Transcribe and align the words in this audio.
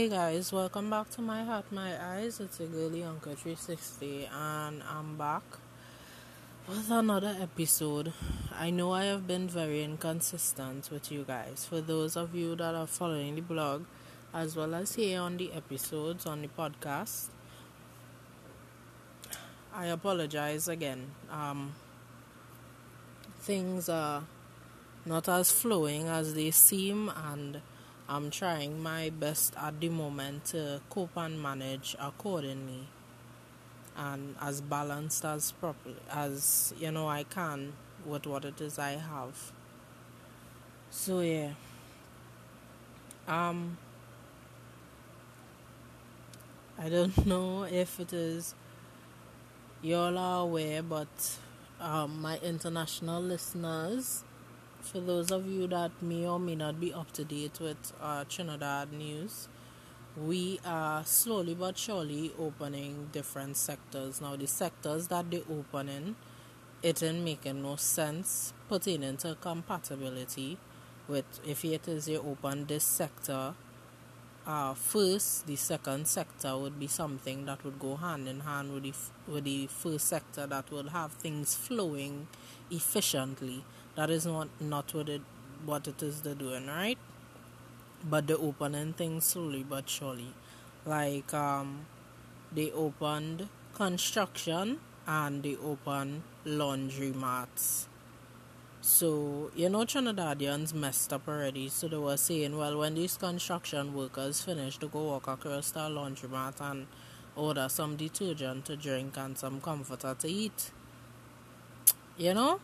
Hey 0.00 0.08
guys, 0.08 0.50
welcome 0.50 0.88
back 0.88 1.10
to 1.10 1.20
My 1.20 1.44
Heart, 1.44 1.72
My 1.72 1.92
Eyes. 2.02 2.40
It's 2.40 2.58
a 2.58 2.64
girly 2.64 3.04
Uncle 3.04 3.34
360, 3.34 4.30
and 4.32 4.82
I'm 4.82 5.18
back 5.18 5.42
with 6.66 6.90
another 6.90 7.36
episode. 7.38 8.14
I 8.58 8.70
know 8.70 8.92
I 8.92 9.04
have 9.04 9.26
been 9.26 9.46
very 9.46 9.84
inconsistent 9.84 10.88
with 10.90 11.12
you 11.12 11.24
guys. 11.24 11.66
For 11.68 11.82
those 11.82 12.16
of 12.16 12.34
you 12.34 12.56
that 12.56 12.74
are 12.74 12.86
following 12.86 13.34
the 13.34 13.42
blog, 13.42 13.84
as 14.32 14.56
well 14.56 14.74
as 14.74 14.94
here 14.94 15.20
on 15.20 15.36
the 15.36 15.52
episodes 15.52 16.24
on 16.24 16.40
the 16.40 16.48
podcast, 16.48 17.26
I 19.74 19.84
apologize 19.84 20.66
again. 20.66 21.10
Um, 21.30 21.74
things 23.40 23.90
are 23.90 24.22
not 25.04 25.28
as 25.28 25.52
flowing 25.52 26.08
as 26.08 26.32
they 26.32 26.52
seem, 26.52 27.12
and 27.14 27.60
I'm 28.10 28.28
trying 28.32 28.82
my 28.82 29.10
best 29.10 29.54
at 29.56 29.80
the 29.80 29.88
moment 29.88 30.46
to 30.46 30.80
cope 30.90 31.16
and 31.16 31.40
manage 31.40 31.94
accordingly 32.00 32.88
and 33.96 34.34
as 34.40 34.60
balanced 34.60 35.24
as 35.24 35.52
properly 35.52 35.94
as 36.10 36.74
you 36.76 36.90
know 36.90 37.08
I 37.08 37.22
can 37.22 37.72
with 38.04 38.26
what 38.26 38.44
it 38.44 38.60
is 38.60 38.80
I 38.80 38.98
have. 38.98 39.52
So 40.90 41.20
yeah. 41.20 41.52
Um 43.28 43.78
I 46.76 46.88
don't 46.88 47.26
know 47.32 47.62
if 47.62 48.00
it 48.00 48.12
is 48.12 48.56
y'all 49.82 50.18
are 50.18 50.42
aware 50.42 50.82
but 50.82 51.38
um, 51.80 52.20
my 52.20 52.38
international 52.38 53.22
listeners 53.22 54.24
for 54.82 55.00
those 55.00 55.30
of 55.30 55.46
you 55.46 55.66
that 55.68 55.90
may 56.00 56.26
or 56.26 56.38
may 56.38 56.54
not 56.54 56.80
be 56.80 56.92
up 56.92 57.12
to 57.12 57.24
date 57.24 57.60
with 57.60 57.92
uh, 58.00 58.24
Trinidad 58.28 58.92
news, 58.92 59.48
we 60.16 60.60
are 60.64 61.04
slowly 61.04 61.54
but 61.54 61.78
surely 61.78 62.32
opening 62.38 63.08
different 63.12 63.56
sectors. 63.56 64.20
Now, 64.20 64.36
the 64.36 64.46
sectors 64.46 65.08
that 65.08 65.30
they 65.30 65.42
opening, 65.50 66.16
it 66.82 67.02
ain't 67.02 67.24
making 67.24 67.62
no 67.62 67.76
sense 67.76 68.52
pertaining 68.68 69.16
to 69.18 69.36
compatibility 69.40 70.58
with 71.08 71.24
if 71.46 71.64
it 71.64 71.86
is 71.88 72.08
you 72.08 72.18
open 72.18 72.66
this 72.66 72.84
sector. 72.84 73.54
Uh, 74.46 74.74
first, 74.74 75.46
the 75.46 75.54
second 75.54 76.08
sector 76.08 76.56
would 76.56 76.80
be 76.80 76.86
something 76.86 77.44
that 77.44 77.62
would 77.62 77.78
go 77.78 77.94
hand 77.96 78.26
in 78.26 78.40
hand 78.40 78.72
with 78.72 78.82
the, 78.82 78.92
with 79.30 79.44
the 79.44 79.66
first 79.66 80.08
sector 80.08 80.46
that 80.46 80.70
would 80.72 80.88
have 80.88 81.12
things 81.12 81.54
flowing 81.54 82.26
efficiently 82.70 83.62
that 83.96 84.10
is 84.10 84.26
not 84.26 84.48
not 84.60 84.94
what 84.94 85.08
it 85.08 85.22
what 85.64 85.86
it 85.88 86.02
is 86.02 86.22
they're 86.22 86.34
doing, 86.34 86.66
right? 86.66 86.98
But 88.04 88.26
they're 88.26 88.38
opening 88.38 88.92
things 88.94 89.24
slowly 89.24 89.62
but 89.62 89.88
surely. 89.88 90.32
Like 90.84 91.32
um 91.34 91.86
they 92.52 92.70
opened 92.72 93.48
construction 93.74 94.80
and 95.06 95.42
they 95.42 95.56
opened 95.56 96.22
laundry 96.44 97.12
mats. 97.12 97.86
So, 98.82 99.50
you 99.54 99.68
know, 99.68 99.80
Trinidadians 99.80 100.72
messed 100.72 101.12
up 101.12 101.28
already. 101.28 101.68
So 101.68 101.86
they 101.86 101.98
were 101.98 102.16
saying, 102.16 102.56
well, 102.56 102.78
when 102.78 102.94
these 102.94 103.16
construction 103.16 103.94
workers 103.94 104.40
finish, 104.40 104.78
to 104.78 104.88
go 104.88 105.02
walk 105.04 105.28
across 105.28 105.70
the 105.70 105.80
laundromat 105.80 106.60
and 106.60 106.86
order 107.36 107.68
some 107.68 107.96
detergent 107.96 108.64
to 108.66 108.76
drink 108.76 109.16
and 109.16 109.36
some 109.36 109.60
comforter 109.60 110.16
to 110.18 110.28
eat. 110.28 110.70
You 112.16 112.34
know? 112.34 112.60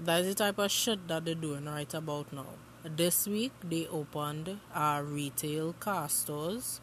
That's 0.00 0.28
the 0.28 0.34
type 0.34 0.58
of 0.58 0.70
shit 0.70 1.08
that 1.08 1.24
they're 1.24 1.34
doing 1.34 1.64
right 1.64 1.92
about 1.92 2.32
now. 2.32 2.46
This 2.84 3.26
week 3.26 3.50
they 3.68 3.88
opened 3.88 4.60
uh, 4.72 5.02
retail 5.04 5.74
car 5.80 6.08
stores. 6.08 6.80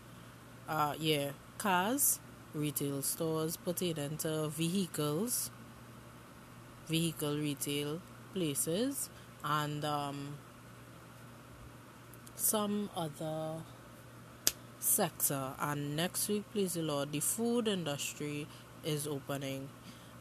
Uh, 0.68 0.96
yeah, 1.00 1.32
cars, 1.58 2.20
retail 2.54 3.02
stores 3.02 3.56
pertaining 3.56 4.18
to 4.18 4.50
vehicles, 4.50 5.50
vehicle 6.88 7.38
retail 7.38 8.02
places, 8.34 9.10
and 9.46 9.86
um, 9.86 10.36
some 12.36 12.90
other 12.98 13.62
sector. 14.80 15.54
And 15.58 15.96
next 15.96 16.28
week, 16.28 16.44
please 16.52 16.74
the 16.74 16.82
Lord, 16.82 17.14
the 17.14 17.22
food 17.22 17.70
industry 17.70 18.46
is 18.84 19.08
opening. 19.08 19.70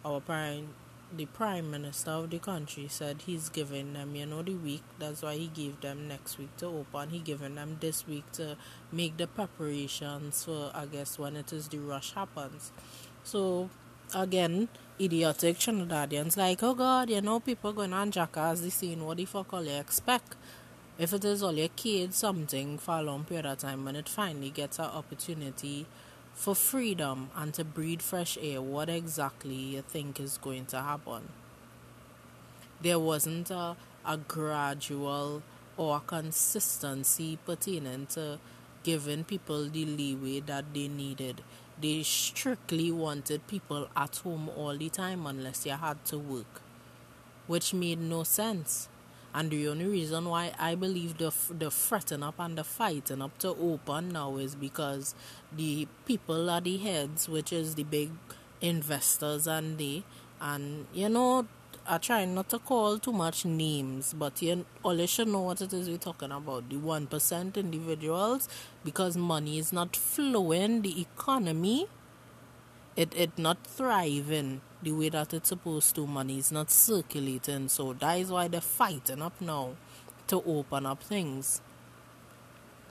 Our 0.04 0.20
parent 0.20 0.68
the 1.16 1.26
prime 1.26 1.70
minister 1.70 2.10
of 2.10 2.30
the 2.30 2.38
country 2.38 2.86
said 2.88 3.22
he's 3.26 3.48
giving 3.48 3.92
them, 3.92 4.14
you 4.14 4.26
know, 4.26 4.42
the 4.42 4.54
week. 4.54 4.82
That's 4.98 5.22
why 5.22 5.36
he 5.36 5.46
gave 5.46 5.80
them 5.80 6.08
next 6.08 6.38
week 6.38 6.56
to 6.58 6.66
open. 6.66 7.10
He 7.10 7.18
giving 7.18 7.54
them 7.54 7.78
this 7.80 8.06
week 8.06 8.30
to 8.32 8.56
make 8.92 9.16
the 9.16 9.26
preparations 9.26 10.44
for, 10.44 10.70
I 10.74 10.86
guess, 10.86 11.18
when 11.18 11.36
it 11.36 11.52
is 11.52 11.68
the 11.68 11.78
rush 11.78 12.14
happens. 12.14 12.72
So, 13.22 13.70
again, 14.14 14.68
idiotic 15.00 15.58
Trinidadians 15.58 16.36
like, 16.36 16.62
oh 16.62 16.74
God, 16.74 17.10
you 17.10 17.20
know, 17.20 17.40
people 17.40 17.72
going 17.72 17.92
on 17.92 18.10
jackass 18.10 18.60
the 18.60 18.70
scene. 18.70 19.04
What 19.04 19.16
the 19.16 19.24
fuck 19.24 19.52
all 19.52 19.64
you 19.64 19.72
expect? 19.72 20.36
If 20.96 21.12
it 21.12 21.24
is 21.24 21.42
all 21.42 21.52
your 21.52 21.68
kids, 21.68 22.16
something 22.16 22.78
for 22.78 22.98
a 22.98 23.02
long 23.02 23.24
period 23.24 23.46
of 23.46 23.58
time, 23.58 23.84
when 23.84 23.96
it 23.96 24.08
finally 24.08 24.50
gets 24.50 24.78
an 24.78 24.84
opportunity 24.84 25.86
for 26.34 26.54
freedom 26.54 27.30
and 27.36 27.54
to 27.54 27.64
breathe 27.64 28.02
fresh 28.02 28.36
air, 28.40 28.60
what 28.60 28.88
exactly 28.88 29.54
you 29.54 29.82
think 29.82 30.20
is 30.20 30.36
going 30.38 30.66
to 30.66 30.80
happen? 30.80 31.28
There 32.82 32.98
wasn't 32.98 33.50
a, 33.50 33.76
a 34.04 34.16
gradual 34.16 35.42
or 35.76 35.96
a 35.96 36.00
consistency 36.00 37.38
pertaining 37.46 38.06
to 38.06 38.38
giving 38.82 39.24
people 39.24 39.68
the 39.68 39.84
leeway 39.86 40.40
that 40.40 40.74
they 40.74 40.88
needed. 40.88 41.42
They 41.80 42.02
strictly 42.02 42.92
wanted 42.92 43.46
people 43.46 43.88
at 43.96 44.16
home 44.16 44.48
all 44.48 44.76
the 44.76 44.90
time 44.90 45.26
unless 45.26 45.64
you 45.64 45.72
had 45.72 46.04
to 46.06 46.18
work, 46.18 46.60
which 47.46 47.72
made 47.72 48.00
no 48.00 48.22
sense. 48.22 48.88
And 49.36 49.50
the 49.50 49.66
only 49.66 49.86
reason 49.86 50.26
why 50.26 50.52
I 50.60 50.76
believe 50.76 51.18
the 51.18 51.32
the 51.50 51.70
fretting 51.70 52.22
up 52.22 52.36
and 52.38 52.56
the 52.56 52.62
fighting 52.62 53.20
up 53.20 53.36
to 53.38 53.48
open 53.48 54.10
now 54.10 54.36
is 54.36 54.54
because 54.54 55.14
the 55.50 55.88
people 56.06 56.48
are 56.48 56.60
the 56.60 56.76
heads, 56.76 57.28
which 57.28 57.52
is 57.52 57.74
the 57.74 57.82
big 57.82 58.12
investors 58.60 59.48
and 59.48 59.76
they, 59.76 60.04
and 60.40 60.86
you 60.94 61.08
know, 61.08 61.48
I 61.86 61.98
try 61.98 62.24
not 62.24 62.48
to 62.50 62.60
call 62.60 62.98
too 62.98 63.12
much 63.12 63.44
names, 63.44 64.14
but 64.14 64.40
you 64.40 64.64
all 64.84 65.04
should 65.06 65.28
know 65.28 65.40
what 65.40 65.60
it 65.60 65.72
is 65.72 65.88
we're 65.88 65.98
talking 65.98 66.30
about. 66.30 66.70
The 66.70 66.76
one 66.76 67.08
percent 67.08 67.56
individuals, 67.56 68.48
because 68.84 69.16
money 69.16 69.58
is 69.58 69.72
not 69.72 69.96
flowing, 69.96 70.82
the 70.82 71.00
economy, 71.00 71.88
it 72.96 73.12
it 73.16 73.38
not 73.38 73.58
thriving 73.66 74.60
the 74.82 74.92
way 74.92 75.08
that 75.08 75.34
it's 75.34 75.48
supposed 75.48 75.94
to. 75.96 76.06
Money 76.06 76.38
is 76.38 76.52
not 76.52 76.70
circulating, 76.70 77.68
so 77.68 77.92
that 77.94 78.14
is 78.14 78.30
why 78.30 78.48
they're 78.48 78.60
fighting 78.60 79.22
up 79.22 79.40
now 79.40 79.70
to 80.28 80.42
open 80.46 80.86
up 80.86 81.02
things. 81.02 81.60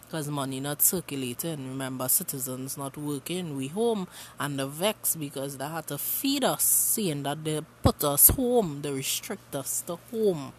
Because 0.06 0.28
money 0.30 0.60
not 0.60 0.82
circulating. 0.82 1.70
Remember, 1.70 2.08
citizens 2.08 2.78
not 2.78 2.98
working. 2.98 3.58
We 3.58 3.70
home 3.70 4.08
and 4.40 4.60
the 4.60 4.68
vex 4.68 5.16
because 5.16 5.58
they 5.58 5.68
had 5.68 5.88
to 5.88 5.98
feed 5.98 6.44
us, 6.44 6.64
saying 6.64 7.24
that 7.24 7.44
they 7.44 7.62
put 7.82 8.04
us 8.04 8.30
home, 8.30 8.82
they 8.82 8.92
restrict 8.92 9.56
us 9.56 9.82
to 9.88 9.98
home. 10.12 10.54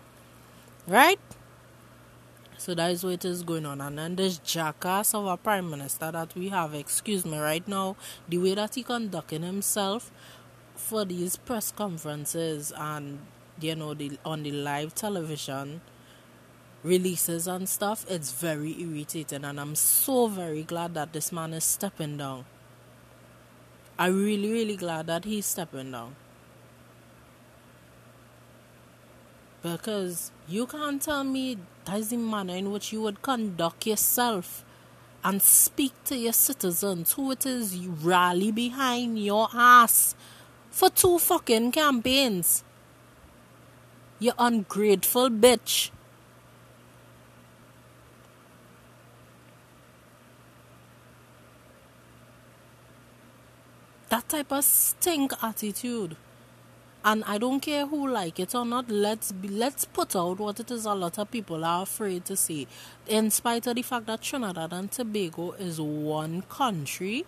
Right? 0.88 1.20
So 2.64 2.74
that 2.74 2.92
is 2.92 3.04
what 3.04 3.26
is 3.26 3.42
going 3.42 3.66
on. 3.66 3.82
And 3.82 3.98
then 3.98 4.16
this 4.16 4.38
jackass 4.38 5.12
of 5.12 5.26
a 5.26 5.36
prime 5.36 5.68
minister 5.68 6.10
that 6.10 6.34
we 6.34 6.48
have, 6.48 6.72
excuse 6.72 7.26
me, 7.26 7.36
right 7.36 7.68
now, 7.68 7.94
the 8.26 8.38
way 8.38 8.54
that 8.54 8.74
he 8.74 8.82
conducting 8.82 9.42
himself 9.42 10.10
for 10.74 11.04
these 11.04 11.36
press 11.36 11.70
conferences 11.70 12.72
and 12.74 13.18
you 13.60 13.76
know 13.76 13.92
the 13.92 14.18
on 14.24 14.44
the 14.44 14.50
live 14.50 14.94
television 14.94 15.82
releases 16.82 17.46
and 17.46 17.68
stuff 17.68 18.06
it's 18.08 18.32
very 18.32 18.74
irritating. 18.80 19.44
And 19.44 19.60
i'm 19.60 19.74
so 19.74 20.26
very 20.26 20.62
glad 20.62 20.94
that 20.94 21.12
this 21.12 21.30
man 21.32 21.52
is 21.52 21.64
stepping 21.64 22.16
down. 22.16 22.46
I'm 23.98 24.24
really 24.24 24.50
really 24.50 24.76
glad 24.76 25.06
that 25.08 25.26
he's 25.26 25.44
stepping 25.44 25.92
down. 25.92 26.16
Because 29.62 30.32
you 30.48 30.66
can't 30.66 31.02
tell 31.02 31.24
me 31.24 31.58
that's 31.84 32.08
the 32.08 32.16
manner 32.16 32.54
in 32.54 32.70
which 32.72 32.92
you 32.92 33.02
would 33.02 33.20
conduct 33.22 33.86
yourself 33.86 34.64
and 35.22 35.40
speak 35.40 35.92
to 36.04 36.16
your 36.16 36.32
citizens 36.32 37.12
who 37.12 37.30
it 37.32 37.46
is 37.46 37.76
you 37.76 37.90
rally 37.90 38.50
behind 38.52 39.18
your 39.18 39.48
ass 39.54 40.14
for 40.70 40.90
two 40.90 41.18
fucking 41.18 41.72
campaigns. 41.72 42.64
You 44.18 44.32
ungrateful 44.38 45.30
bitch. 45.30 45.90
That 54.08 54.28
type 54.28 54.52
of 54.52 54.64
stink 54.64 55.32
attitude. 55.42 56.16
And 57.06 57.22
I 57.26 57.36
don't 57.36 57.60
care 57.60 57.86
who 57.86 58.08
like 58.08 58.40
it 58.40 58.54
or 58.54 58.64
not. 58.64 58.90
Let's 58.90 59.30
be, 59.30 59.48
let's 59.48 59.84
put 59.84 60.16
out 60.16 60.38
what 60.38 60.58
it 60.58 60.70
is. 60.70 60.86
A 60.86 60.94
lot 60.94 61.18
of 61.18 61.30
people 61.30 61.62
are 61.62 61.82
afraid 61.82 62.24
to 62.24 62.34
say, 62.36 62.66
in 63.06 63.30
spite 63.30 63.66
of 63.66 63.76
the 63.76 63.82
fact 63.82 64.06
that 64.06 64.22
Trinidad 64.22 64.72
and 64.72 64.90
Tobago 64.90 65.52
is 65.52 65.78
one 65.78 66.42
country, 66.48 67.26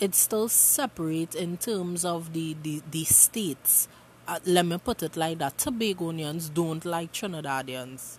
it's 0.00 0.18
still 0.18 0.50
separate 0.50 1.34
in 1.34 1.56
terms 1.56 2.04
of 2.04 2.34
the 2.34 2.54
the, 2.62 2.82
the 2.90 3.04
states. 3.04 3.88
Uh, 4.28 4.38
let 4.44 4.66
me 4.66 4.76
put 4.76 5.02
it 5.02 5.16
like 5.16 5.38
that: 5.38 5.56
Tobagonians 5.56 6.52
don't 6.52 6.84
like 6.84 7.10
Trinidadians. 7.14 8.18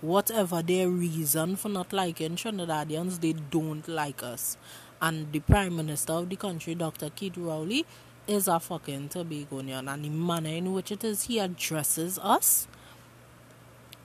Whatever 0.00 0.62
their 0.62 0.88
reason 0.88 1.56
for 1.56 1.70
not 1.70 1.92
liking 1.92 2.36
Trinidadians, 2.36 3.20
they 3.20 3.32
don't 3.32 3.88
like 3.88 4.22
us. 4.22 4.56
And 5.02 5.32
the 5.32 5.40
Prime 5.40 5.74
Minister 5.74 6.12
of 6.12 6.28
the 6.28 6.36
country, 6.36 6.76
Dr. 6.76 7.10
Keith 7.10 7.36
Rowley, 7.36 7.84
is 8.26 8.48
a 8.48 8.58
fucking 8.58 9.08
Tobagonian 9.08 9.92
and 9.92 10.04
the 10.04 10.08
manner 10.08 10.50
in 10.50 10.72
which 10.72 10.90
it 10.90 11.04
is 11.04 11.24
he 11.24 11.38
addresses 11.38 12.18
us 12.18 12.66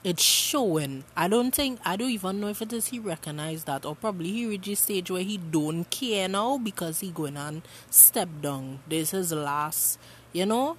it's 0.04 0.22
showing. 0.22 1.04
I 1.16 1.28
don't 1.28 1.54
think 1.54 1.78
I 1.84 1.96
don't 1.96 2.10
even 2.10 2.40
know 2.40 2.48
if 2.48 2.60
it 2.60 2.72
is 2.72 2.88
he 2.88 2.98
recognized 2.98 3.66
that 3.66 3.84
or 3.84 3.94
probably 3.94 4.32
he 4.32 4.46
reached 4.46 4.68
a 4.68 4.74
stage 4.74 5.10
where 5.10 5.22
he 5.22 5.36
don't 5.36 5.84
care 5.90 6.28
now 6.28 6.58
because 6.58 7.00
he 7.00 7.10
going 7.10 7.36
on 7.36 7.62
step 7.88 8.28
down. 8.40 8.80
This 8.88 9.14
is 9.14 9.32
last 9.32 9.98
you 10.32 10.46
know 10.46 10.76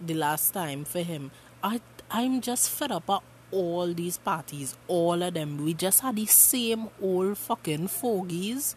the 0.00 0.14
last 0.14 0.52
time 0.52 0.84
for 0.84 1.00
him. 1.00 1.30
I 1.62 1.80
I'm 2.10 2.40
just 2.40 2.70
fed 2.70 2.92
up 2.92 3.10
at 3.10 3.22
all 3.50 3.92
these 3.92 4.16
parties, 4.16 4.76
all 4.88 5.22
of 5.22 5.34
them. 5.34 5.62
We 5.62 5.74
just 5.74 6.00
had 6.00 6.16
the 6.16 6.26
same 6.26 6.88
old 7.02 7.36
fucking 7.36 7.88
fogies. 7.88 8.74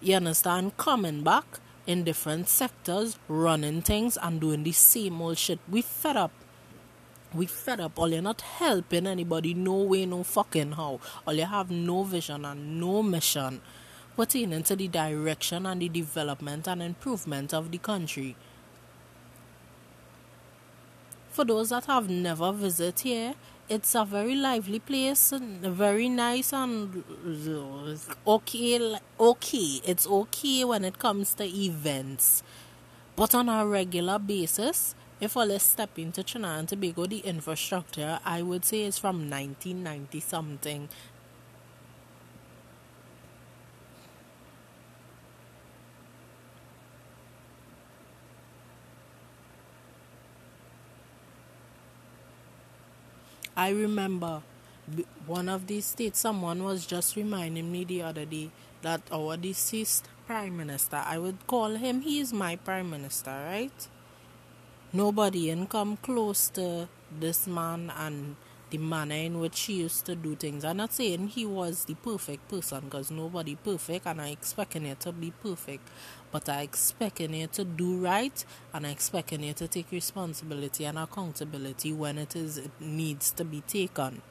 You 0.00 0.16
understand? 0.16 0.76
Coming 0.76 1.22
back 1.22 1.60
in 1.86 2.04
different 2.04 2.48
sectors, 2.48 3.18
running 3.28 3.82
things 3.82 4.16
and 4.22 4.40
doing 4.40 4.62
the 4.62 4.72
same 4.72 5.20
old 5.20 5.38
shit. 5.38 5.58
We 5.68 5.82
fed 5.82 6.16
up. 6.16 6.32
We 7.32 7.46
fed 7.46 7.80
up. 7.80 7.98
All 7.98 8.08
you're 8.08 8.22
not 8.22 8.40
helping 8.40 9.06
anybody, 9.06 9.54
no 9.54 9.82
way, 9.82 10.06
no 10.06 10.22
fucking 10.22 10.72
how. 10.72 11.00
All 11.26 11.34
you 11.34 11.46
have 11.46 11.70
no 11.70 12.04
vision 12.04 12.44
and 12.44 12.80
no 12.80 13.02
mission 13.02 13.60
putting 14.16 14.52
into 14.52 14.76
the 14.76 14.88
direction 14.88 15.66
and 15.66 15.82
the 15.82 15.88
development 15.88 16.68
and 16.68 16.82
improvement 16.82 17.52
of 17.52 17.70
the 17.70 17.78
country. 17.78 18.36
For 21.30 21.44
those 21.44 21.70
that 21.70 21.86
have 21.86 22.08
never 22.08 22.52
visited 22.52 23.00
here, 23.00 23.34
it's 23.68 23.94
a 23.94 24.04
very 24.04 24.34
lively 24.34 24.78
place 24.78 25.32
very 25.62 26.08
nice 26.08 26.52
and 26.52 27.02
uh, 27.26 28.30
okay 28.30 28.98
okay 29.18 29.80
it's 29.84 30.06
okay 30.06 30.64
when 30.64 30.84
it 30.84 30.98
comes 30.98 31.34
to 31.34 31.44
events. 31.44 32.42
But 33.16 33.34
on 33.34 33.48
a 33.48 33.66
regular 33.66 34.18
basis 34.18 34.94
if 35.20 35.36
I 35.36 35.56
step 35.58 35.98
into 35.98 36.22
Trinidad 36.22 36.58
and 36.58 36.68
Tobago 36.68 37.06
the 37.06 37.20
infrastructure 37.20 38.18
I 38.24 38.42
would 38.42 38.64
say 38.64 38.82
is 38.82 38.98
from 38.98 39.30
1990 39.30 40.20
something 40.20 40.88
I 53.56 53.70
remember 53.70 54.42
one 55.26 55.48
of 55.48 55.66
these 55.66 55.86
states, 55.86 56.18
someone 56.18 56.64
was 56.64 56.86
just 56.86 57.16
reminding 57.16 57.70
me 57.70 57.84
the 57.84 58.02
other 58.02 58.24
day 58.24 58.50
that 58.82 59.00
our 59.12 59.36
deceased 59.36 60.08
prime 60.26 60.56
minister, 60.56 61.02
I 61.04 61.18
would 61.18 61.46
call 61.46 61.76
him, 61.76 62.00
he 62.00 62.18
is 62.18 62.32
my 62.32 62.56
prime 62.56 62.90
minister, 62.90 63.30
right? 63.30 63.88
Nobody 64.92 65.48
can 65.48 65.66
come 65.66 65.96
close 65.98 66.48
to 66.50 66.88
this 67.10 67.46
man 67.46 67.92
and 67.96 68.36
the 68.70 68.78
manner 68.78 69.14
in 69.14 69.40
which 69.40 69.60
he 69.60 69.74
used 69.74 70.04
to 70.06 70.16
do 70.16 70.34
things. 70.34 70.64
I'm 70.64 70.78
not 70.78 70.92
saying 70.92 71.28
he 71.28 71.46
was 71.46 71.84
the 71.84 71.94
perfect 71.94 72.48
person 72.48 72.80
because 72.84 73.10
nobody 73.10 73.54
perfect 73.56 74.06
and 74.06 74.20
I 74.20 74.28
expecting 74.28 74.86
it 74.86 75.00
to 75.00 75.12
be 75.12 75.30
perfect. 75.30 75.88
But 76.32 76.48
I 76.48 76.62
expecting 76.62 77.34
it 77.34 77.52
to 77.54 77.64
do 77.64 77.98
right 77.98 78.44
and 78.72 78.86
I 78.86 78.90
expecting 78.90 79.44
it 79.44 79.56
to 79.58 79.68
take 79.68 79.90
responsibility 79.92 80.84
and 80.84 80.98
accountability 80.98 81.92
when 81.92 82.18
it 82.18 82.34
is 82.34 82.58
it 82.58 82.70
needs 82.80 83.30
to 83.32 83.44
be 83.44 83.60
taken. 83.60 84.22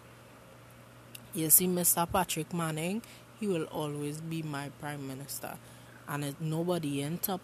You 1.34 1.50
see, 1.50 1.68
Mr. 1.68 2.12
Patrick 2.12 2.54
Manning, 2.54 3.02
he 3.40 3.48
will 3.48 3.64
always 3.66 4.22
be 4.22 4.44
my 4.44 4.70
prime 4.80 5.08
minister. 5.08 5.58
And 6.08 6.26
it, 6.26 6.36
nobody 6.40 7.04
up 7.30 7.42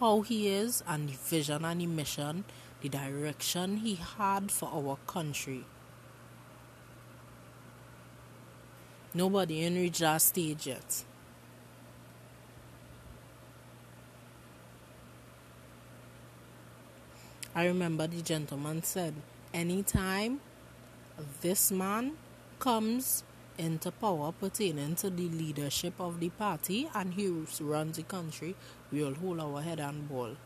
how 0.00 0.20
he 0.20 0.48
is 0.48 0.82
and 0.86 1.08
the 1.08 1.14
vision 1.14 1.64
and 1.64 1.80
the 1.80 1.86
mission, 1.86 2.44
the 2.82 2.88
direction 2.88 3.78
he 3.78 3.94
had 3.94 4.50
for 4.50 4.68
our 4.72 4.98
country. 5.06 5.64
Nobody 9.14 9.64
in 9.64 9.74
reached 9.74 10.00
that 10.00 10.20
stage 10.20 10.66
yet. 10.66 11.04
I 17.54 17.64
remember 17.66 18.06
the 18.06 18.20
gentleman 18.20 18.82
said, 18.82 19.14
anytime 19.54 20.40
this 21.40 21.72
man 21.72 22.12
comes 22.58 23.24
into 23.56 23.90
power 23.90 24.32
pertaining 24.32 24.94
to 24.96 25.08
the 25.08 25.28
leadership 25.28 25.94
of 25.98 26.20
the 26.20 26.28
party 26.28 26.88
and 26.94 27.14
he 27.14 27.28
runs 27.60 27.96
the 27.96 28.02
country, 28.02 28.54
we'll 28.92 29.14
hold 29.14 29.40
our 29.40 29.62
head 29.62 29.80
and 29.80 30.06
ball. 30.06 30.36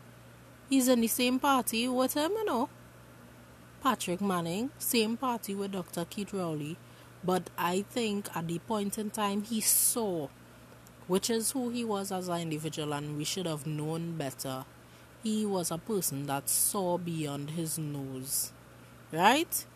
He's 0.69 0.87
in 0.87 1.01
the 1.01 1.09
same 1.09 1.41
party 1.41 1.89
with 1.89 2.15
him, 2.15 2.31
you 2.31 2.45
know. 2.45 2.69
Patrick 3.83 4.21
Manning, 4.21 4.71
same 4.79 5.17
party 5.17 5.57
with 5.57 5.73
Dr. 5.73 6.05
Keith 6.05 6.33
Rowley. 6.33 6.77
But 7.23 7.51
I 7.59 7.83
think 7.83 8.29
at 8.35 8.49
the 8.49 8.59
point 8.61 8.99
in 8.99 9.11
time 9.11 9.43
he 9.43 9.61
saw, 9.61 10.29
which 11.07 11.29
is 11.29 11.51
who 11.51 11.69
he 11.71 11.85
was 11.85 12.11
as 12.13 12.29
an 12.29 12.41
individual, 12.41 12.93
and 12.93 13.17
we 13.17 13.25
should 13.25 13.47
have 13.47 13.67
known 13.67 14.17
better. 14.17 14.65
He 15.23 15.45
was 15.45 15.71
a 15.71 15.79
person 15.79 16.27
that 16.27 16.49
saw 16.49 16.97
beyond 16.97 17.51
his 17.51 17.79
nose, 17.79 18.53
right? 19.13 19.67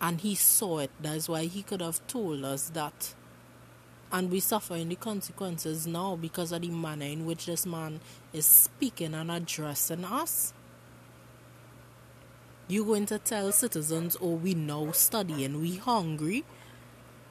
And 0.00 0.20
he 0.20 0.34
saw 0.34 0.78
it. 0.78 0.90
That's 1.00 1.28
why 1.28 1.44
he 1.44 1.62
could 1.62 1.82
have 1.82 2.06
told 2.06 2.44
us 2.44 2.70
that. 2.70 3.14
And 4.12 4.30
we 4.30 4.40
suffer 4.40 4.76
in 4.76 4.88
the 4.88 4.94
consequences 4.94 5.86
now 5.86 6.16
because 6.16 6.52
of 6.52 6.62
the 6.62 6.68
manner 6.68 7.06
in 7.06 7.26
which 7.26 7.46
this 7.46 7.66
man 7.66 8.00
is 8.32 8.46
speaking 8.46 9.14
and 9.14 9.30
addressing 9.30 10.04
us. 10.04 10.54
You 12.68 12.84
going 12.84 13.06
to 13.06 13.18
tell 13.18 13.52
citizens, 13.52 14.16
oh, 14.20 14.34
we 14.34 14.54
now 14.54 14.92
and 15.28 15.60
we 15.60 15.76
hungry. 15.76 16.44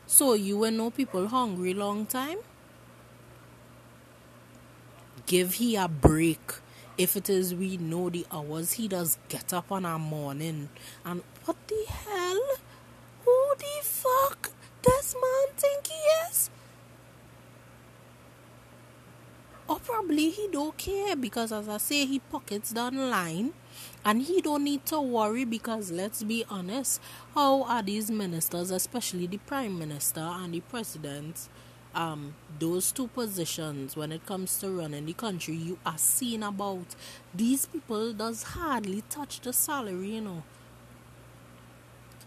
So 0.08 0.34
you 0.34 0.58
will 0.58 0.72
know 0.72 0.92
people 0.92 1.28
hungry 1.28 1.74
long 1.74 2.06
time? 2.06 2.38
Give 5.26 5.56
he 5.56 5.76
a 5.76 5.90
break. 5.90 6.54
If 6.98 7.18
it 7.18 7.30
is 7.30 7.54
we 7.54 7.76
know 7.76 8.10
the 8.10 8.26
hours 8.32 8.74
he 8.74 8.88
does 8.88 9.18
get 9.28 9.52
up 9.52 9.72
on 9.74 9.84
a 9.84 10.00
morning. 10.00 10.70
And 11.04 11.22
what 11.44 11.58
the 11.68 11.84
hell? 11.86 12.42
Who 13.26 13.54
the 13.58 13.84
fuck 13.84 14.52
does 14.82 15.16
man 15.16 15.56
think 15.58 15.88
he 15.88 16.30
is? 16.30 16.50
Or 19.68 19.80
probably 19.80 20.30
he 20.30 20.48
don't 20.50 20.78
care 20.78 21.18
because 21.18 21.52
as 21.52 21.68
I 21.68 21.78
say 21.78 22.06
he 22.06 22.20
pockets 22.20 22.72
down 22.72 22.96
line 23.10 23.54
and 24.06 24.22
he 24.22 24.40
don't 24.40 24.64
need 24.64 24.86
to 24.86 25.02
worry 25.02 25.46
because 25.46 25.92
let's 25.92 26.24
be 26.24 26.46
honest, 26.48 27.02
how 27.34 27.64
are 27.64 27.82
these 27.82 28.12
ministers, 28.12 28.70
especially 28.70 29.26
the 29.26 29.40
prime 29.40 29.80
minister 29.80 30.22
and 30.22 30.54
the 30.54 30.60
president, 30.60 31.50
um, 31.96 32.36
those 32.60 32.92
two 32.92 33.08
positions 33.08 33.98
when 33.98 34.12
it 34.12 34.24
comes 34.28 34.60
to 34.60 34.70
running 34.70 35.08
the 35.08 35.14
country, 35.14 35.56
you 35.56 35.80
are 35.84 35.98
seeing 35.98 36.44
about 36.44 36.96
these 37.34 37.66
people 37.66 38.14
does 38.14 38.44
hardly 38.44 39.02
touch 39.10 39.42
the 39.42 39.52
salary, 39.52 40.12
you 40.16 40.22
know. 40.22 40.44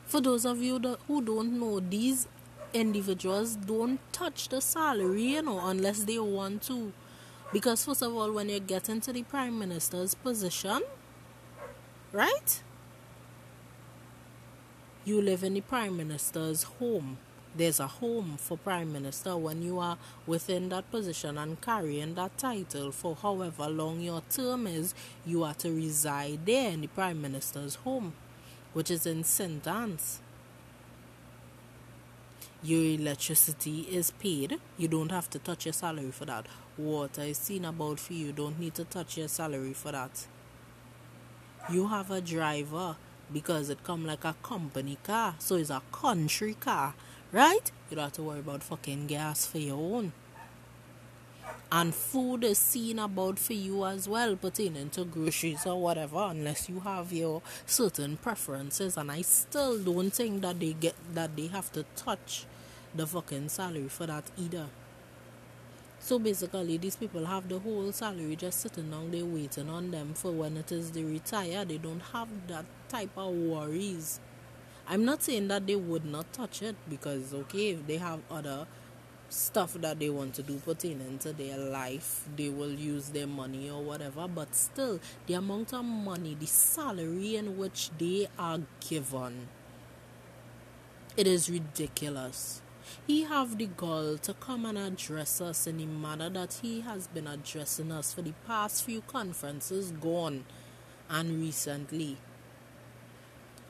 For 0.06 0.20
those 0.20 0.44
of 0.44 0.60
you 0.60 0.80
that, 0.80 0.98
who 1.06 1.22
don't 1.22 1.60
know, 1.60 1.78
these 1.78 2.26
individuals 2.72 3.54
don't 3.54 4.00
touch 4.12 4.48
the 4.48 4.60
salary, 4.60 5.34
you 5.34 5.42
know, 5.42 5.60
unless 5.64 6.04
they 6.04 6.18
want 6.18 6.62
to. 6.62 6.92
Because 7.52 7.84
first 7.84 8.02
of 8.02 8.14
all, 8.16 8.32
when 8.32 8.48
you 8.48 8.58
get 8.58 8.88
into 8.88 9.12
the 9.12 9.22
prime 9.22 9.58
minister's 9.58 10.14
position, 10.14 10.82
right? 12.12 12.62
You 15.04 15.20
live 15.22 15.42
in 15.42 15.54
the 15.54 15.60
Prime 15.60 15.96
Minister's 15.96 16.64
home. 16.64 17.18
There's 17.56 17.80
a 17.80 17.86
home 17.86 18.36
for 18.38 18.56
Prime 18.58 18.92
Minister 18.92 19.36
when 19.36 19.62
you 19.62 19.78
are 19.78 19.98
within 20.26 20.68
that 20.68 20.90
position 20.90 21.38
and 21.38 21.60
carrying 21.60 22.14
that 22.14 22.36
title 22.36 22.92
for 22.92 23.16
however 23.16 23.68
long 23.68 24.00
your 24.00 24.22
term 24.30 24.66
is, 24.66 24.94
you 25.26 25.44
are 25.44 25.54
to 25.54 25.70
reside 25.70 26.44
there 26.46 26.70
in 26.70 26.82
the 26.82 26.86
Prime 26.88 27.20
Minister's 27.20 27.76
home, 27.76 28.12
which 28.74 28.90
is 28.90 29.06
in 29.06 29.24
St. 29.24 29.66
Ann's. 29.66 30.20
Your 32.62 33.00
electricity 33.00 33.82
is 33.82 34.10
paid. 34.10 34.58
You 34.76 34.88
don't 34.88 35.10
have 35.10 35.30
to 35.30 35.38
touch 35.38 35.64
your 35.64 35.72
salary 35.72 36.10
for 36.10 36.24
that. 36.26 36.46
Water 36.76 37.22
is 37.22 37.38
seen 37.38 37.64
about 37.64 37.98
for 38.00 38.12
you. 38.12 38.26
You 38.26 38.32
don't 38.32 38.58
need 38.58 38.74
to 38.74 38.84
touch 38.84 39.16
your 39.16 39.28
salary 39.28 39.72
for 39.72 39.92
that 39.92 40.26
you 41.70 41.88
have 41.88 42.10
a 42.10 42.20
driver 42.20 42.96
because 43.32 43.70
it 43.70 43.84
come 43.84 44.06
like 44.06 44.24
a 44.24 44.34
company 44.42 44.96
car, 45.02 45.34
so 45.38 45.56
it's 45.56 45.70
a 45.70 45.82
country 45.92 46.54
car, 46.54 46.94
right? 47.32 47.70
You 47.90 47.96
don't 47.96 48.04
have 48.04 48.12
to 48.14 48.22
worry 48.22 48.40
about 48.40 48.62
fucking 48.62 49.06
gas 49.06 49.46
for 49.46 49.58
your 49.58 49.76
own. 49.76 50.12
And 51.70 51.94
food 51.94 52.44
is 52.44 52.56
seen 52.56 52.98
about 52.98 53.38
for 53.38 53.52
you 53.52 53.84
as 53.84 54.08
well, 54.08 54.36
pertaining 54.36 54.88
to 54.90 55.04
groceries 55.04 55.66
or 55.66 55.80
whatever, 55.80 56.16
unless 56.30 56.68
you 56.68 56.80
have 56.80 57.12
your 57.12 57.42
certain 57.66 58.16
preferences. 58.16 58.96
And 58.96 59.10
I 59.10 59.20
still 59.20 59.78
don't 59.78 60.10
think 60.10 60.40
that 60.42 60.60
they 60.60 60.72
get 60.72 60.94
that 61.12 61.36
they 61.36 61.48
have 61.48 61.70
to 61.72 61.84
touch 61.94 62.46
the 62.94 63.06
fucking 63.06 63.50
salary 63.50 63.88
for 63.88 64.06
that 64.06 64.24
either. 64.38 64.68
So 66.00 66.18
basically, 66.18 66.78
these 66.78 66.96
people 66.96 67.26
have 67.26 67.48
the 67.48 67.58
whole 67.58 67.92
salary 67.92 68.36
just 68.36 68.60
sitting 68.60 68.90
down 68.90 69.10
there 69.10 69.24
waiting 69.24 69.68
on 69.68 69.90
them 69.90 70.14
for 70.14 70.32
when 70.32 70.56
it 70.56 70.72
is 70.72 70.92
they 70.92 71.02
retire. 71.02 71.64
They 71.64 71.78
don't 71.78 72.02
have 72.12 72.28
that 72.46 72.64
type 72.88 73.10
of 73.16 73.34
worries. 73.34 74.20
I'm 74.86 75.04
not 75.04 75.22
saying 75.22 75.48
that 75.48 75.66
they 75.66 75.76
would 75.76 76.04
not 76.04 76.32
touch 76.32 76.62
it 76.62 76.76
because, 76.88 77.34
okay, 77.34 77.70
if 77.70 77.86
they 77.86 77.98
have 77.98 78.20
other 78.30 78.66
stuff 79.28 79.74
that 79.74 79.98
they 79.98 80.08
want 80.08 80.32
to 80.34 80.42
do 80.42 80.56
pertaining 80.58 81.18
to 81.18 81.32
their 81.32 81.58
life, 81.58 82.26
they 82.36 82.48
will 82.48 82.72
use 82.72 83.10
their 83.10 83.26
money 83.26 83.68
or 83.68 83.82
whatever. 83.82 84.26
But 84.26 84.54
still, 84.54 85.00
the 85.26 85.34
amount 85.34 85.74
of 85.74 85.84
money, 85.84 86.36
the 86.38 86.46
salary 86.46 87.36
in 87.36 87.58
which 87.58 87.90
they 87.98 88.28
are 88.38 88.60
given, 88.88 89.48
it 91.16 91.26
is 91.26 91.50
ridiculous. 91.50 92.62
He 93.06 93.22
have 93.24 93.58
the 93.58 93.66
gall 93.66 94.18
to 94.18 94.34
come 94.34 94.64
and 94.66 94.78
address 94.78 95.40
us 95.40 95.66
in 95.66 95.78
the 95.78 95.86
manner 95.86 96.30
that 96.30 96.60
he 96.62 96.80
has 96.82 97.06
been 97.06 97.26
addressing 97.26 97.92
us 97.92 98.12
for 98.12 98.22
the 98.22 98.34
past 98.46 98.84
few 98.84 99.00
conferences 99.02 99.92
gone 99.92 100.44
and 101.08 101.40
recently. 101.40 102.18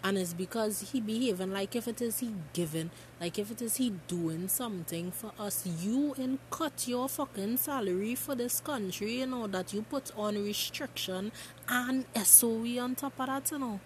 And 0.03 0.17
it's 0.17 0.33
because 0.33 0.93
he 0.93 1.01
behaving 1.01 1.53
like 1.53 1.75
if 1.75 1.89
it 1.89 2.01
is 2.01 2.21
he 2.21 2.33
giving 2.53 2.91
like 3.21 3.39
if 3.39 3.51
it 3.51 3.61
is 3.61 3.77
he 3.77 3.95
doing 4.07 4.47
something 4.47 5.11
for 5.11 5.33
us 5.39 5.67
you 5.67 6.15
in 6.17 6.39
cut 6.51 6.87
your 6.87 7.09
fucking 7.09 7.57
salary 7.57 8.15
for 8.15 8.37
this 8.37 8.61
country 8.61 9.19
you 9.19 9.27
know 9.27 9.49
that 9.49 9.73
you 9.73 9.83
put 9.83 10.13
on 10.17 10.37
restriction 10.37 11.33
and 11.69 12.05
SOE 12.15 12.79
on 12.79 12.95
top 12.95 13.19
of 13.19 13.27
that 13.27 13.51
you 13.51 13.59
know 13.59 13.81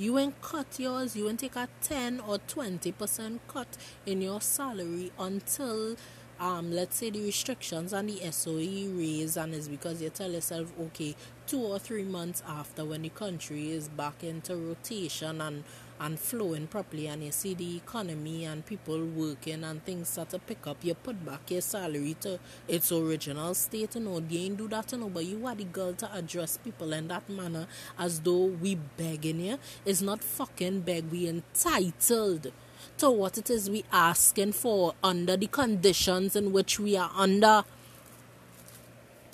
you 0.00 0.18
ain't 0.18 0.40
cut 0.40 0.78
yours 0.78 1.14
you 1.14 1.28
ain't 1.28 1.40
take 1.40 1.56
a 1.56 1.68
10 1.82 2.20
or 2.20 2.38
20 2.38 2.90
percent 2.92 3.40
cut 3.48 3.76
in 4.06 4.22
your 4.22 4.40
salary 4.40 5.12
until 5.18 5.94
um, 6.40 6.72
let's 6.72 6.96
say 6.96 7.10
the 7.10 7.22
restrictions 7.22 7.92
and 7.92 8.08
the 8.08 8.32
SOE 8.32 8.88
raise 8.96 9.36
and 9.36 9.54
it's 9.54 9.68
because 9.68 10.00
you 10.00 10.08
tell 10.08 10.30
yourself, 10.30 10.72
okay, 10.80 11.14
two 11.46 11.60
or 11.60 11.78
three 11.78 12.02
months 12.02 12.42
after 12.48 12.82
when 12.82 13.02
the 13.02 13.10
country 13.10 13.70
is 13.70 13.88
back 13.88 14.24
into 14.24 14.56
rotation 14.56 15.42
and 15.42 15.64
and 16.00 16.18
flowing 16.18 16.66
properly 16.66 17.06
and 17.06 17.22
you 17.22 17.30
see 17.30 17.54
the 17.54 17.76
economy 17.76 18.44
and 18.46 18.64
people 18.64 19.04
working 19.04 19.62
and 19.62 19.84
things 19.84 20.08
start 20.08 20.30
to 20.30 20.38
pick 20.38 20.66
up, 20.66 20.78
you 20.82 20.94
put 20.94 21.24
back 21.24 21.50
your 21.50 21.60
salary 21.60 22.16
to 22.20 22.38
its 22.66 22.90
original 22.90 23.52
state, 23.54 23.94
you 23.94 24.00
know, 24.00 24.18
they 24.18 24.36
ain't 24.38 24.56
do 24.56 24.66
that, 24.68 24.90
you 24.92 24.98
know, 24.98 25.10
but 25.10 25.24
you 25.24 25.46
are 25.46 25.54
the 25.54 25.64
girl 25.64 25.92
to 25.92 26.12
address 26.14 26.56
people 26.56 26.92
in 26.94 27.08
that 27.08 27.28
manner 27.28 27.66
as 27.98 28.20
though 28.20 28.46
we 28.46 28.74
begging 28.74 29.40
you. 29.40 29.58
It's 29.84 30.00
not 30.00 30.24
fucking 30.24 30.80
beg, 30.80 31.10
we 31.10 31.28
entitled 31.28 32.50
to 32.98 33.10
what 33.10 33.36
it 33.36 33.50
is 33.50 33.68
we 33.68 33.84
asking 33.92 34.52
for 34.52 34.94
under 35.04 35.36
the 35.36 35.46
conditions 35.46 36.34
in 36.34 36.52
which 36.52 36.80
we 36.80 36.96
are 36.96 37.10
under. 37.14 37.64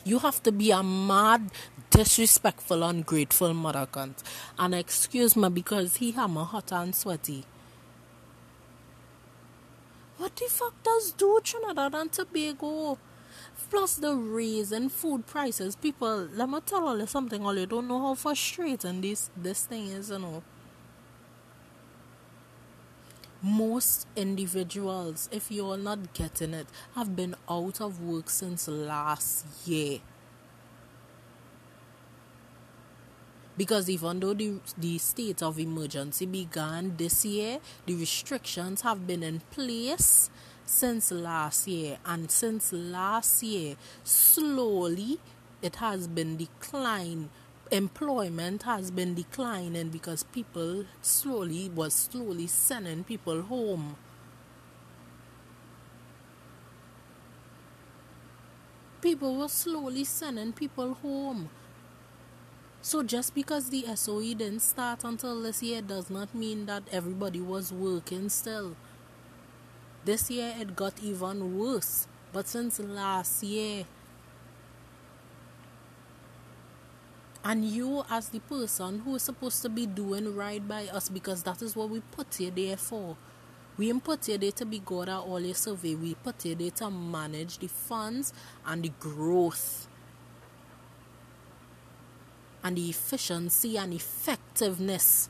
You 0.07 0.21
have 0.21 0.41
to 0.45 0.53
be 0.53 0.71
a 0.71 0.85
mad, 0.85 1.51
disrespectful, 1.91 2.85
ungrateful 2.85 3.53
mother 3.53 3.89
cunt. 3.91 4.23
And 4.57 4.73
excuse 4.73 5.35
me 5.35 5.49
because 5.49 5.97
he 5.97 6.13
hammer 6.13 6.45
hot 6.45 6.71
and 6.71 6.95
sweaty. 6.95 7.45
What 10.17 10.37
the 10.37 10.47
fuck 10.49 10.81
does 10.85 11.11
do 11.11 11.41
Trinidad 11.43 11.97
and 11.97 12.13
Tobago? 12.13 12.99
Plus 13.69 13.97
the 13.97 14.15
raise 14.15 14.71
in 14.71 14.91
food 14.91 15.27
prices. 15.27 15.75
People, 15.75 16.29
let 16.33 16.49
me 16.49 16.61
tell 16.65 16.97
you 16.97 17.07
something, 17.09 17.45
all 17.45 17.59
you 17.59 17.67
don't 17.67 17.89
know 17.89 18.01
how 18.01 18.15
frustrating 18.15 19.01
this 19.01 19.31
this 19.37 19.67
thing 19.67 19.89
is, 19.89 20.11
you 20.11 20.21
know 20.21 20.45
most 23.43 24.07
individuals, 24.17 25.29
if 25.33 25.51
you're 25.51 25.77
not 25.77 26.15
getting 26.15 26.55
it, 26.55 26.67
have 26.95 27.15
been 27.15 27.35
out 27.49 27.81
of 27.81 28.01
work 28.01 28.31
since 28.31 28.69
last 28.69 29.47
year. 29.67 30.01
Because 33.57 33.89
even 33.89 34.21
though 34.21 34.35
the, 34.35 34.61
the 34.77 34.99
state 34.99 35.43
of 35.43 35.59
emergency 35.59 36.27
began 36.27 36.97
this 36.97 37.25
year, 37.25 37.59
the 37.87 37.95
restrictions 37.95 38.83
have 38.83 39.07
been 39.07 39.23
in 39.23 39.41
place 39.51 40.29
since 40.67 41.11
last 41.11 41.67
year. 41.67 41.99
And 42.05 42.31
since 42.31 42.73
last 42.73 43.43
year, 43.43 43.77
slowly 44.05 45.19
it 45.63 45.77
has 45.77 46.07
been 46.07 46.37
declined 46.37 47.31
employment 47.71 48.63
has 48.63 48.91
been 48.91 49.15
declining 49.15 49.89
because 49.89 50.23
people 50.23 50.85
slowly 51.03 51.69
was 51.69 51.95
slowly 51.95 52.47
sending 52.47 53.05
people 53.05 53.43
home. 53.43 53.97
People 59.01 59.37
were 59.37 59.49
slowly 59.49 60.05
sending 60.05 60.53
people 60.53 60.95
home. 60.95 61.49
So 62.83 63.03
just 63.03 63.35
because 63.35 63.71
the 63.71 63.85
SOE 63.97 64.35
didn't 64.35 64.61
start 64.61 65.03
until 65.05 65.43
this 65.43 65.63
year 65.63 65.83
does 65.83 66.09
not 66.09 66.35
mean 66.35 66.67
that 66.67 66.85
everybody 66.93 67.41
was 67.41 67.73
working 67.73 68.29
still. 68.29 68.77
This 70.05 70.31
year 70.31 70.55
it 70.59 70.77
got 70.77 70.95
even 71.03 71.59
worse. 71.59 72.07
But 72.33 72.47
since 72.47 72.79
last 72.79 73.43
year 73.43 73.87
and 77.47 77.65
you 77.65 78.03
as 78.11 78.31
the 78.31 78.41
person 78.41 78.99
who 78.99 79.15
is 79.15 79.23
supposed 79.23 79.63
to 79.63 79.69
be 79.69 79.87
doing 79.87 80.35
right 80.35 80.67
by 80.67 80.87
us 80.89 81.09
because 81.09 81.45
that 81.45 81.63
is 81.63 81.77
what 81.77 81.89
we 81.89 82.01
put 82.11 82.41
you 82.41 82.51
there 82.51 82.77
for. 82.77 83.17
We 83.79 83.89
ain't 83.89 84.03
put 84.03 84.27
you 84.27 84.37
there 84.37 84.51
to 84.51 84.67
be 84.67 84.81
good 84.81 85.09
at 85.09 85.19
all 85.21 85.39
your 85.39 85.55
survey 85.55 85.95
we 85.95 86.15
put 86.15 86.45
you 86.45 86.57
there 86.57 86.73
to 86.73 86.91
manage 86.91 87.59
the 87.59 87.69
funds 87.69 88.33
and 88.67 88.83
the 88.83 88.89
growth 88.99 89.87
and 92.65 92.77
the 92.77 92.91
efficiency 92.91 93.77
and 93.77 93.95
effectiveness 93.95 95.29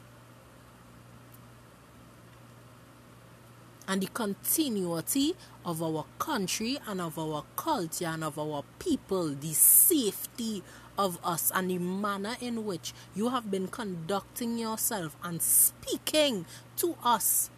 and 3.88 4.02
the 4.02 4.06
continuity 4.08 5.34
of 5.64 5.82
our 5.82 6.04
country 6.18 6.78
and 6.86 7.00
of 7.00 7.18
our 7.18 7.44
culture 7.56 8.06
and 8.06 8.24
of 8.24 8.38
our 8.38 8.64
people, 8.78 9.28
the 9.28 9.52
safety 9.52 10.62
of 10.98 11.18
us 11.22 11.52
and 11.54 11.70
the 11.70 11.78
manner 11.78 12.36
in 12.40 12.64
which 12.64 12.92
you 13.14 13.28
have 13.28 13.50
been 13.50 13.68
conducting 13.68 14.58
yourself 14.58 15.16
and 15.22 15.42
speaking 15.42 16.46
to 16.76 16.96
us 17.04 17.50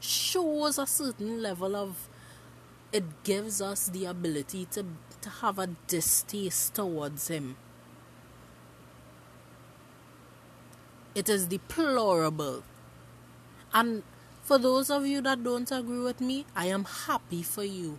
shows 0.00 0.78
a 0.78 0.86
certain 0.86 1.42
level 1.42 1.74
of 1.74 2.08
it 2.92 3.24
gives 3.24 3.60
us 3.60 3.88
the 3.88 4.04
ability 4.04 4.66
to, 4.66 4.84
to 5.20 5.28
have 5.28 5.58
a 5.58 5.66
distaste 5.88 6.74
towards 6.74 7.28
him. 7.28 7.56
It 11.14 11.28
is 11.28 11.46
deplorable. 11.46 12.62
And 13.72 14.04
for 14.44 14.58
those 14.58 14.90
of 14.90 15.06
you 15.06 15.22
that 15.22 15.42
don't 15.42 15.72
agree 15.72 16.00
with 16.00 16.20
me, 16.20 16.44
I 16.54 16.66
am 16.66 16.84
happy 16.84 17.42
for 17.42 17.64
you. 17.64 17.98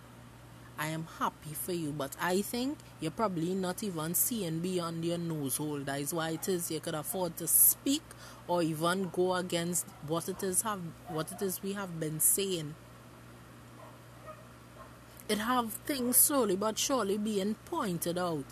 I 0.78 0.88
am 0.88 1.08
happy 1.18 1.54
for 1.54 1.74
you, 1.74 1.92
but 1.92 2.16
I 2.22 2.42
think 2.42 2.78
you're 3.00 3.10
probably 3.10 3.56
not 3.56 3.82
even 3.82 4.14
seeing 4.14 4.60
beyond 4.60 5.04
your 5.04 5.18
nose 5.18 5.58
hole. 5.58 5.80
That 5.80 6.02
is 6.02 6.14
why 6.14 6.32
it 6.32 6.48
is 6.48 6.70
you 6.70 6.80
could 6.80 6.94
afford 6.94 7.38
to 7.38 7.48
speak 7.48 8.04
or 8.48 8.62
even 8.62 9.10
go 9.10 9.34
against 9.34 9.88
what 10.06 10.30
it 10.30 10.44
is 10.44 10.62
have 10.62 10.82
what 11.08 11.32
it 11.32 11.42
is 11.42 11.64
we 11.64 11.74
have 11.74 12.00
been 12.00 12.20
saying. 12.20 12.76
It 15.28 15.40
have 15.40 15.74
things 15.74 16.18
slowly 16.18 16.56
but 16.56 16.78
surely 16.78 17.18
being 17.18 17.56
pointed 17.66 18.20
out 18.20 18.46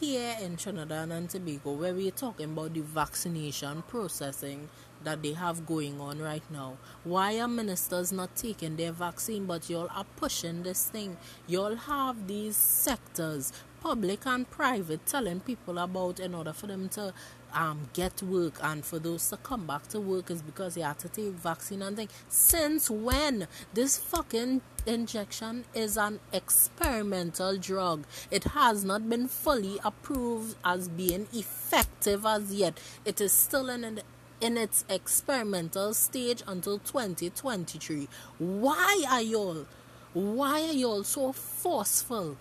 here 0.00 0.36
in 0.40 0.56
Trinidad 0.56 1.10
and 1.10 1.28
Tobago 1.28 1.72
where 1.72 1.92
we're 1.92 2.10
talking 2.10 2.52
about 2.52 2.72
the 2.72 2.80
vaccination 2.80 3.82
processing 3.88 4.68
that 5.04 5.22
they 5.22 5.32
have 5.32 5.66
going 5.66 6.00
on 6.00 6.18
right 6.18 6.42
now. 6.50 6.76
Why 7.04 7.38
are 7.38 7.48
ministers 7.48 8.12
not 8.12 8.34
taking 8.36 8.76
their 8.76 8.92
vaccine 8.92 9.46
but 9.46 9.70
y'all 9.70 9.88
are 9.94 10.06
pushing 10.16 10.62
this 10.62 10.84
thing? 10.84 11.16
Y'all 11.46 11.76
have 11.76 12.26
these 12.26 12.56
sectors, 12.56 13.52
public 13.80 14.26
and 14.26 14.50
private, 14.50 15.06
telling 15.06 15.40
people 15.40 15.78
about 15.78 16.20
in 16.20 16.34
order 16.34 16.52
for 16.52 16.66
them 16.66 16.88
to 16.90 17.12
um 17.54 17.88
get 17.92 18.22
work 18.22 18.54
and 18.62 18.84
for 18.84 18.98
those 18.98 19.28
to 19.30 19.36
come 19.36 19.66
back 19.66 19.86
to 19.88 20.00
work 20.00 20.30
is 20.30 20.42
because 20.42 20.74
they 20.74 20.80
had 20.80 20.98
to 20.98 21.08
take 21.08 21.32
vaccine 21.32 21.82
and 21.82 21.96
thing. 21.96 22.08
Since 22.28 22.90
when? 22.90 23.46
This 23.72 23.96
fucking 23.98 24.60
injection 24.86 25.64
is 25.74 25.96
an 25.96 26.20
experimental 26.32 27.56
drug. 27.56 28.04
It 28.30 28.44
has 28.44 28.84
not 28.84 29.08
been 29.08 29.28
fully 29.28 29.78
approved 29.84 30.56
as 30.64 30.88
being 30.88 31.26
effective 31.32 32.26
as 32.26 32.52
yet. 32.52 32.78
It 33.04 33.20
is 33.20 33.32
still 33.32 33.68
in 33.70 33.84
an 33.84 34.00
in 34.40 34.56
its 34.56 34.84
experimental 34.88 35.94
stage 35.94 36.42
until 36.46 36.78
2023. 36.78 38.08
Why 38.38 39.04
are 39.08 39.22
y'all 39.22 39.66
why 40.14 40.62
are 40.62 40.72
y'all 40.72 41.02
so 41.02 41.32
forceful 41.32 42.36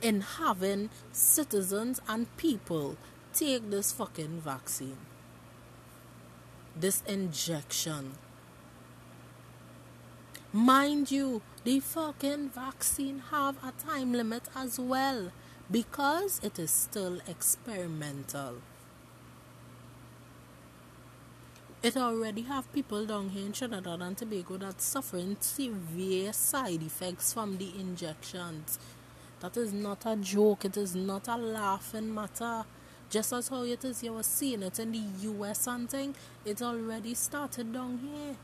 in 0.00 0.22
having 0.22 0.88
citizens 1.12 2.00
and 2.08 2.34
people 2.38 2.96
take 3.34 3.70
this 3.70 3.92
fucking 3.92 4.40
vaccine? 4.40 4.96
This 6.74 7.02
injection. 7.06 8.12
Mind 10.54 11.10
you, 11.10 11.42
the 11.64 11.80
fucking 11.80 12.48
vaccine 12.48 13.22
have 13.30 13.56
a 13.62 13.72
time 13.72 14.12
limit 14.12 14.44
as 14.56 14.78
well 14.78 15.32
because 15.70 16.40
it 16.42 16.58
is 16.58 16.70
still 16.70 17.20
experimental. 17.28 18.62
It 21.82 21.96
already 21.96 22.42
have 22.42 22.72
people 22.72 23.06
down 23.06 23.30
here 23.30 23.44
in 23.44 23.50
Trinidad 23.50 24.00
and 24.00 24.16
Tobago 24.16 24.56
that 24.58 24.80
suffering 24.80 25.36
severe 25.40 26.32
side 26.32 26.80
effects 26.80 27.32
from 27.32 27.58
the 27.58 27.72
injections. 27.76 28.78
That 29.40 29.56
is 29.56 29.72
not 29.72 30.06
a 30.06 30.14
joke. 30.14 30.64
It 30.64 30.76
is 30.76 30.94
not 30.94 31.26
a 31.26 31.36
laughing 31.36 32.14
matter. 32.14 32.62
Just 33.10 33.32
as 33.32 33.48
how 33.48 33.64
it 33.64 33.84
is 33.84 34.00
you 34.04 34.12
were 34.12 34.22
seeing 34.22 34.62
it 34.62 34.78
in 34.78 34.92
the 34.92 35.02
US 35.30 35.66
and 35.66 35.90
thing, 35.90 36.14
it 36.44 36.62
already 36.62 37.14
started 37.14 37.72
down 37.72 37.98
here. 37.98 38.36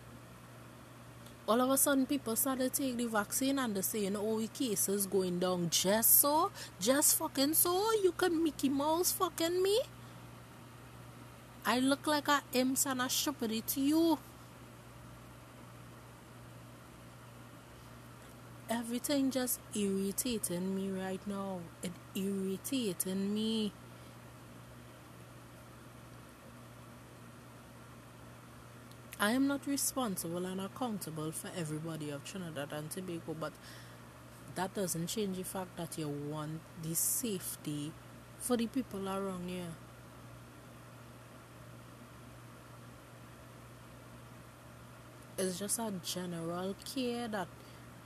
All 1.47 1.61
of 1.61 1.71
a 1.71 1.79
sudden, 1.79 2.07
people 2.07 2.35
started 2.35 2.75
taking 2.75 2.97
the 2.97 3.07
vaccine 3.07 3.61
and 3.61 3.73
they're 3.73 3.85
saying, 3.85 4.17
oh, 4.17 4.41
the 4.41 4.49
cases 4.49 5.07
going 5.07 5.39
down 5.39 5.71
just 5.71 6.19
so, 6.19 6.51
just 6.81 7.17
fucking 7.17 7.55
so, 7.55 7.93
you 8.03 8.13
can 8.17 8.43
Mickey 8.43 8.69
Mouse 8.69 9.13
fucking 9.13 9.63
me. 9.63 9.81
I 11.69 11.81
look 11.81 12.07
like 12.07 12.29
a 12.29 12.41
imps 12.55 12.87
and 12.87 13.03
a 13.03 13.11
stupidity 13.11 13.61
to 13.61 13.81
you. 13.83 14.19
Everything 18.71 19.31
just 19.31 19.61
irritating 19.75 20.75
me 20.75 20.89
right 20.89 21.21
now. 21.27 21.61
It 21.83 21.93
irritating 22.15 23.35
me. 23.35 23.73
I 29.21 29.33
am 29.33 29.47
not 29.47 29.67
responsible 29.67 30.47
and 30.47 30.63
accountable 30.63 31.33
for 31.33 31.51
everybody 31.55 32.09
of 32.09 32.25
Trinidad 32.25 32.73
and 32.73 32.91
Tobago, 32.91 33.37
but 33.39 33.53
that 34.55 34.73
doesn't 34.73 35.09
change 35.09 35.37
the 35.37 35.45
fact 35.45 35.77
that 35.77 35.99
you 35.99 36.09
want 36.09 36.61
the 36.83 36.95
safety 36.95 37.93
for 38.39 38.57
the 38.57 38.69
people 38.69 39.07
around 39.07 39.51
here. 39.51 39.75
It's 45.39 45.59
just 45.59 45.79
a 45.79 45.93
general 46.05 46.75
care 46.85 47.29
that 47.29 47.49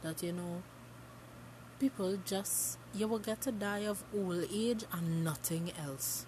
that 0.02 0.22
you 0.22 0.32
know 0.32 0.62
people 1.78 2.18
just 2.24 2.78
you 2.94 3.08
will 3.08 3.18
get 3.18 3.40
to 3.40 3.50
die 3.50 3.86
of 3.86 4.04
old 4.14 4.44
age 4.52 4.84
and 4.92 5.24
nothing 5.24 5.72
else. 5.84 6.26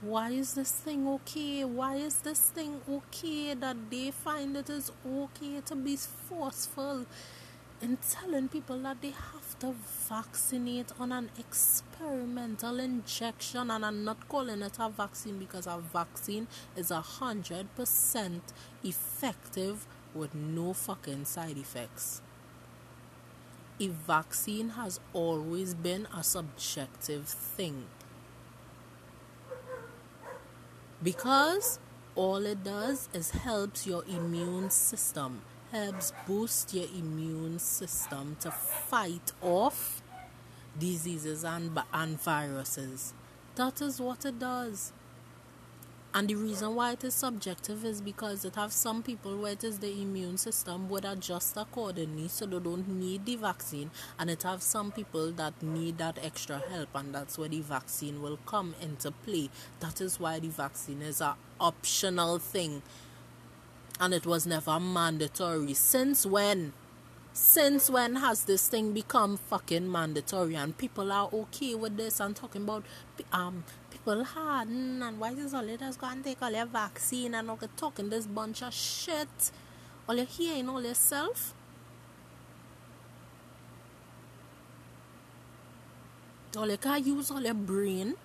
Why 0.00 0.30
is 0.30 0.54
this 0.54 0.70
thing 0.72 1.06
okay? 1.06 1.64
Why 1.64 1.96
is 1.96 2.14
this 2.22 2.40
thing 2.40 2.80
okay 2.88 3.52
that 3.52 3.76
they 3.90 4.10
find 4.10 4.56
it 4.56 4.70
is 4.70 4.90
okay 5.06 5.60
to 5.66 5.74
be 5.74 5.96
forceful 5.96 7.04
in 7.82 7.96
telling 7.96 8.48
people 8.48 8.78
that 8.80 9.00
they 9.00 9.10
have 9.10 9.58
to 9.58 9.74
vaccinate 10.08 10.92
on 10.98 11.12
an 11.12 11.30
experimental 11.38 12.78
injection 12.78 13.70
and 13.70 13.84
I'm 13.84 14.04
not 14.04 14.28
calling 14.28 14.60
it 14.62 14.76
a 14.78 14.90
vaccine 14.90 15.38
because 15.38 15.66
a 15.66 15.78
vaccine 15.78 16.46
is 16.76 16.90
a 16.90 17.00
hundred 17.00 17.74
percent 17.74 18.52
effective 18.84 19.86
with 20.14 20.34
no 20.34 20.74
fucking 20.74 21.24
side 21.24 21.56
effects. 21.56 22.20
A 23.80 23.88
vaccine 23.88 24.70
has 24.70 25.00
always 25.14 25.72
been 25.74 26.06
a 26.14 26.22
subjective 26.22 27.26
thing. 27.26 27.86
Because 31.02 31.78
all 32.14 32.44
it 32.44 32.62
does 32.62 33.08
is 33.14 33.30
helps 33.30 33.86
your 33.86 34.04
immune 34.04 34.68
system 34.68 35.40
helps 35.72 36.12
boost 36.26 36.74
your 36.74 36.86
immune 36.96 37.58
system 37.58 38.36
to 38.40 38.50
fight 38.50 39.32
off 39.40 40.02
diseases 40.78 41.44
and, 41.44 41.78
and 41.92 42.20
viruses. 42.20 43.14
That 43.56 43.80
is 43.80 44.00
what 44.00 44.24
it 44.24 44.38
does. 44.38 44.92
And 46.12 46.26
the 46.26 46.34
reason 46.34 46.74
why 46.74 46.92
it 46.92 47.04
is 47.04 47.14
subjective 47.14 47.84
is 47.84 48.00
because 48.00 48.44
it 48.44 48.56
have 48.56 48.72
some 48.72 49.00
people 49.00 49.38
where 49.38 49.52
it 49.52 49.62
is 49.62 49.78
the 49.78 49.92
immune 50.02 50.38
system 50.38 50.88
would 50.88 51.04
adjust 51.04 51.56
accordingly 51.56 52.26
so 52.26 52.46
they 52.46 52.58
don't 52.58 52.88
need 52.88 53.26
the 53.26 53.36
vaccine 53.36 53.92
and 54.18 54.28
it 54.28 54.42
have 54.42 54.60
some 54.60 54.90
people 54.90 55.30
that 55.32 55.62
need 55.62 55.98
that 55.98 56.18
extra 56.20 56.58
help 56.68 56.88
and 56.96 57.14
that's 57.14 57.38
where 57.38 57.48
the 57.48 57.60
vaccine 57.60 58.20
will 58.22 58.38
come 58.44 58.74
into 58.82 59.12
play. 59.12 59.50
That 59.78 60.00
is 60.00 60.18
why 60.18 60.40
the 60.40 60.48
vaccine 60.48 61.00
is 61.00 61.20
a 61.20 61.36
optional 61.60 62.40
thing 62.40 62.82
and 64.00 64.14
it 64.14 64.24
was 64.26 64.46
never 64.46 64.80
mandatory. 64.80 65.74
Since 65.74 66.24
when? 66.24 66.72
Since 67.32 67.90
when 67.90 68.16
has 68.16 68.44
this 68.44 68.66
thing 68.66 68.92
become 68.92 69.36
fucking 69.36 69.90
mandatory 69.90 70.56
and 70.56 70.76
people 70.76 71.12
are 71.12 71.28
okay 71.32 71.74
with 71.74 71.96
this 71.96 72.18
and 72.18 72.34
talking 72.34 72.62
about 72.62 72.84
um 73.32 73.62
people 73.90 74.24
harden 74.24 75.02
and 75.02 75.20
why 75.20 75.30
is 75.30 75.54
all 75.54 75.68
it 75.68 75.80
has 75.80 75.96
go 75.96 76.08
and 76.08 76.24
take 76.24 76.42
all 76.42 76.50
your 76.50 76.66
vaccine 76.66 77.34
and 77.34 77.48
all 77.48 77.56
the 77.56 77.68
talking 77.76 78.08
this 78.08 78.26
bunch 78.26 78.62
of 78.62 78.74
shit. 78.74 79.52
All 80.08 80.16
you 80.16 80.24
hearing 80.24 80.68
all 80.68 80.82
yourself? 80.82 81.54
All 86.56 86.68
you 86.68 86.78
can 86.78 87.04
use 87.04 87.30
all 87.30 87.42
your 87.42 87.54
brain. 87.54 88.16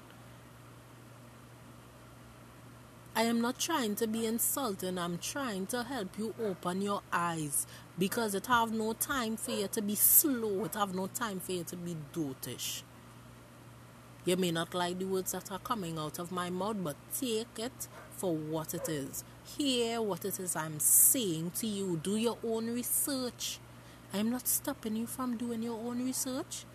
I 3.17 3.23
am 3.23 3.39
not 3.39 3.57
trying 3.57 3.95
to 3.95 4.07
be 4.07 4.25
insulting. 4.25 4.97
I'm 4.97 5.17
trying 5.19 5.67
to 5.67 5.83
help 5.83 6.19
you 6.19 6.35
open 6.43 6.81
your 6.81 7.01
eyes 7.13 7.65
because 7.97 8.35
it 8.35 8.47
have 8.47 8.73
no 8.73 8.91
time 8.91 9.37
for 9.37 9.51
you 9.51 9.69
to 9.69 9.81
be 9.81 9.95
slow. 9.95 10.65
It 10.65 10.73
have 10.73 10.93
no 10.93 11.07
time 11.07 11.39
for 11.39 11.53
you 11.53 11.63
to 11.63 11.77
be 11.77 11.95
dotish. 12.13 12.81
You 14.25 14.35
may 14.35 14.51
not 14.51 14.73
like 14.73 14.99
the 14.99 15.05
words 15.05 15.31
that 15.31 15.49
are 15.49 15.59
coming 15.59 15.97
out 15.97 16.19
of 16.19 16.29
my 16.29 16.49
mouth, 16.49 16.83
but 16.83 16.97
take 17.17 17.57
it 17.57 17.87
for 18.17 18.35
what 18.35 18.73
it 18.73 18.89
is. 18.89 19.23
Hear 19.57 20.01
what 20.01 20.25
it 20.25 20.37
is 20.37 20.53
I'm 20.57 20.81
saying 20.81 21.51
to 21.59 21.67
you. 21.67 22.01
Do 22.03 22.17
your 22.17 22.37
own 22.43 22.67
research. 22.73 23.59
I'm 24.13 24.29
not 24.29 24.45
stopping 24.45 24.97
you 24.97 25.07
from 25.07 25.37
doing 25.37 25.63
your 25.63 25.79
own 25.79 26.03
research. 26.03 26.65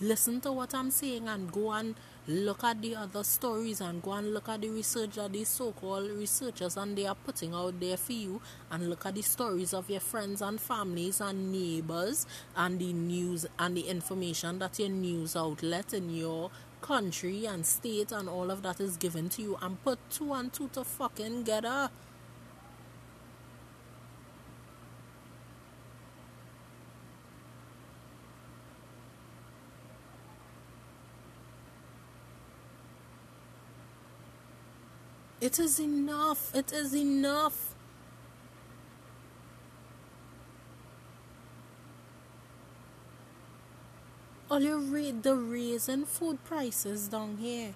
Listen 0.00 0.40
to 0.40 0.52
what 0.52 0.74
I'm 0.74 0.90
saying 0.90 1.28
and 1.28 1.52
go 1.52 1.72
and 1.72 1.94
look 2.30 2.62
at 2.62 2.80
the 2.80 2.94
other 2.94 3.24
stories 3.24 3.80
and 3.80 4.00
go 4.02 4.12
and 4.12 4.32
look 4.32 4.48
at 4.48 4.60
the 4.60 4.70
research 4.70 5.16
that 5.16 5.32
these 5.32 5.48
so-called 5.48 6.10
researchers 6.10 6.76
and 6.76 6.96
they 6.96 7.06
are 7.06 7.16
putting 7.16 7.52
out 7.52 7.78
there 7.80 7.96
for 7.96 8.12
you. 8.12 8.40
And 8.70 8.88
look 8.88 9.04
at 9.04 9.16
the 9.16 9.22
stories 9.22 9.74
of 9.74 9.90
your 9.90 10.00
friends 10.00 10.40
and 10.40 10.60
families 10.60 11.20
and 11.20 11.50
neighbors 11.50 12.26
and 12.56 12.78
the 12.78 12.92
news 12.92 13.46
and 13.58 13.76
the 13.76 13.88
information 13.88 14.60
that 14.60 14.78
your 14.78 14.90
news 14.90 15.34
outlet 15.34 15.92
in 15.92 16.14
your 16.14 16.50
country 16.80 17.46
and 17.46 17.66
state 17.66 18.12
and 18.12 18.28
all 18.28 18.50
of 18.50 18.62
that 18.62 18.80
is 18.80 18.96
given 18.96 19.28
to 19.30 19.42
you. 19.42 19.58
And 19.60 19.82
put 19.82 19.98
two 20.10 20.32
and 20.32 20.52
two 20.52 20.68
to 20.74 20.84
fucking 20.84 21.42
get 21.42 21.64
It 35.40 35.58
is 35.58 35.80
enough. 35.80 36.54
It 36.54 36.70
is 36.72 36.94
enough. 36.94 37.74
All 44.50 44.60
you 44.60 44.78
read 44.78 45.22
the 45.22 45.34
raising 45.36 46.04
food 46.04 46.44
prices 46.44 47.08
down 47.08 47.38
here. 47.38 47.72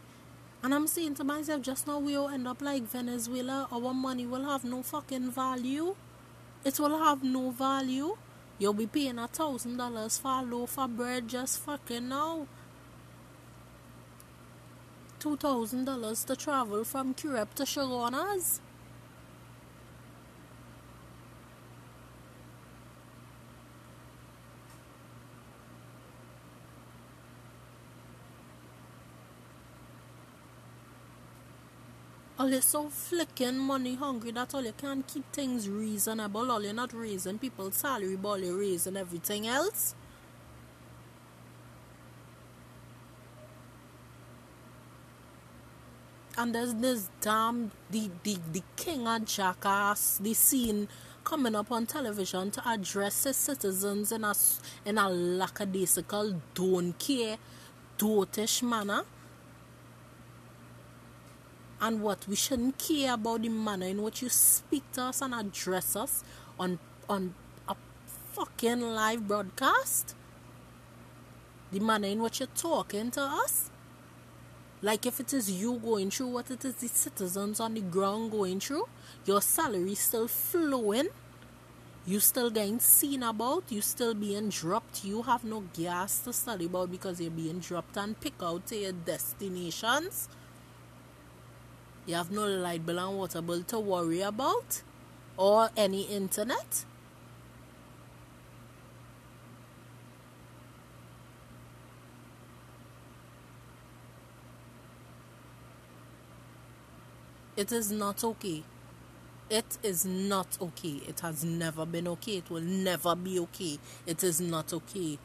And 0.62 0.74
I'm 0.74 0.86
saying 0.86 1.14
to 1.14 1.24
myself, 1.24 1.62
just 1.62 1.86
now 1.86 1.98
we'll 1.98 2.28
end 2.28 2.46
up 2.48 2.60
like 2.60 2.82
Venezuela. 2.82 3.68
Our 3.72 3.94
money 3.94 4.26
will 4.26 4.44
have 4.44 4.64
no 4.64 4.82
fucking 4.82 5.30
value. 5.30 5.94
It 6.64 6.78
will 6.78 6.98
have 6.98 7.22
no 7.22 7.50
value. 7.50 8.16
You'll 8.58 8.74
be 8.74 8.86
paying 8.86 9.18
a 9.18 9.28
thousand 9.28 9.76
dollars 9.78 10.18
for 10.18 10.40
a 10.40 10.42
loaf 10.42 10.78
of 10.78 10.96
bread 10.96 11.28
just 11.28 11.60
fucking 11.60 12.08
now. 12.08 12.46
Two 15.24 15.38
thousand 15.38 15.86
dollars 15.86 16.22
to 16.24 16.36
travel 16.36 16.84
from 16.84 17.14
Curepe 17.14 17.54
to 17.54 17.62
Chaguanas. 17.62 18.60
All 32.38 32.50
you're 32.50 32.60
so 32.60 32.90
flicking 32.90 33.56
money 33.56 33.94
hungry 33.94 34.30
that 34.32 34.54
all 34.54 34.62
you 34.62 34.74
can't 34.76 35.06
keep 35.06 35.24
things 35.32 35.70
reasonable. 35.70 36.52
All 36.52 36.62
you're 36.62 36.74
not 36.74 36.92
raising 36.92 37.38
people's 37.38 37.76
salary, 37.76 38.16
but 38.16 38.28
all 38.28 38.38
you're 38.38 38.58
raising 38.58 38.98
everything 38.98 39.46
else. 39.46 39.94
And 46.36 46.54
there's 46.54 46.74
this 46.74 47.10
damn 47.20 47.70
the 47.90 48.10
the, 48.24 48.38
the 48.52 48.62
king 48.76 49.06
and 49.06 49.26
jackass, 49.26 50.18
the 50.18 50.34
scene 50.34 50.88
coming 51.22 51.54
up 51.54 51.70
on 51.70 51.86
television 51.86 52.50
to 52.50 52.68
address 52.68 53.24
his 53.24 53.36
citizens 53.36 54.10
in 54.10 54.24
a 54.24 54.34
in 54.84 54.98
a 54.98 55.08
lackadaisical, 55.08 56.40
don't 56.54 56.98
care, 56.98 57.38
dotish 57.98 58.62
manner. 58.62 59.04
And 61.80 62.02
what 62.02 62.26
we 62.26 62.34
shouldn't 62.34 62.78
care 62.78 63.14
about 63.14 63.42
the 63.42 63.48
manner 63.48 63.86
in 63.86 64.02
which 64.02 64.22
you 64.22 64.28
speak 64.28 64.90
to 64.92 65.02
us 65.02 65.22
and 65.22 65.34
address 65.34 65.94
us 65.94 66.24
on 66.58 66.80
on 67.08 67.34
a 67.68 67.76
fucking 68.32 68.80
live 68.80 69.28
broadcast? 69.28 70.16
The 71.70 71.78
manner 71.78 72.08
in 72.08 72.22
which 72.22 72.40
you're 72.40 72.48
talking 72.56 73.12
to 73.12 73.22
us 73.22 73.70
like 74.84 75.06
if 75.06 75.18
it 75.18 75.32
is 75.32 75.50
you 75.50 75.78
going 75.78 76.10
through 76.10 76.26
what 76.26 76.50
it 76.50 76.62
is 76.62 76.74
the 76.74 76.88
citizens 76.88 77.58
on 77.58 77.72
the 77.72 77.80
ground 77.80 78.30
going 78.30 78.60
through 78.60 78.86
your 79.24 79.40
salary 79.40 79.94
still 79.94 80.28
flowing. 80.28 81.08
You 82.06 82.20
still 82.20 82.50
getting 82.50 82.80
seen 82.80 83.22
about. 83.22 83.64
You 83.70 83.80
still 83.80 84.12
being 84.12 84.50
dropped. 84.50 85.02
You 85.02 85.22
have 85.22 85.42
no 85.42 85.64
gas 85.72 86.18
to 86.24 86.34
study 86.34 86.66
about 86.66 86.90
because 86.90 87.18
you're 87.18 87.30
being 87.30 87.60
dropped 87.60 87.96
and 87.96 88.20
pick 88.20 88.34
out 88.42 88.66
to 88.66 88.76
your 88.76 88.92
destinations. 88.92 90.28
You 92.04 92.16
have 92.16 92.30
no 92.30 92.46
light 92.46 92.84
bill 92.84 92.98
and 92.98 93.16
water 93.16 93.40
bill 93.40 93.62
to 93.62 93.80
worry 93.80 94.20
about 94.20 94.82
or 95.38 95.70
any 95.78 96.02
internet. 96.02 96.84
It 107.56 107.72
is 107.72 107.90
not 107.92 108.24
okay. 108.24 108.62
It 109.50 109.78
is 109.82 110.04
not 110.04 110.58
okay. 110.60 111.00
It 111.06 111.20
has 111.20 111.44
never 111.44 111.86
been 111.86 112.08
okay. 112.08 112.38
It 112.38 112.50
will 112.50 112.60
never 112.60 113.14
be 113.14 113.38
okay. 113.38 113.78
It 114.06 114.24
is 114.24 114.40
not 114.40 114.72
okay. 114.72 115.18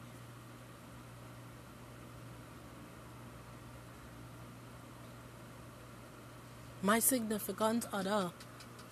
my 6.82 6.98
significant 6.98 7.86
other, 7.92 8.30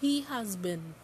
he 0.00 0.20
has 0.22 0.56
been 0.56 0.94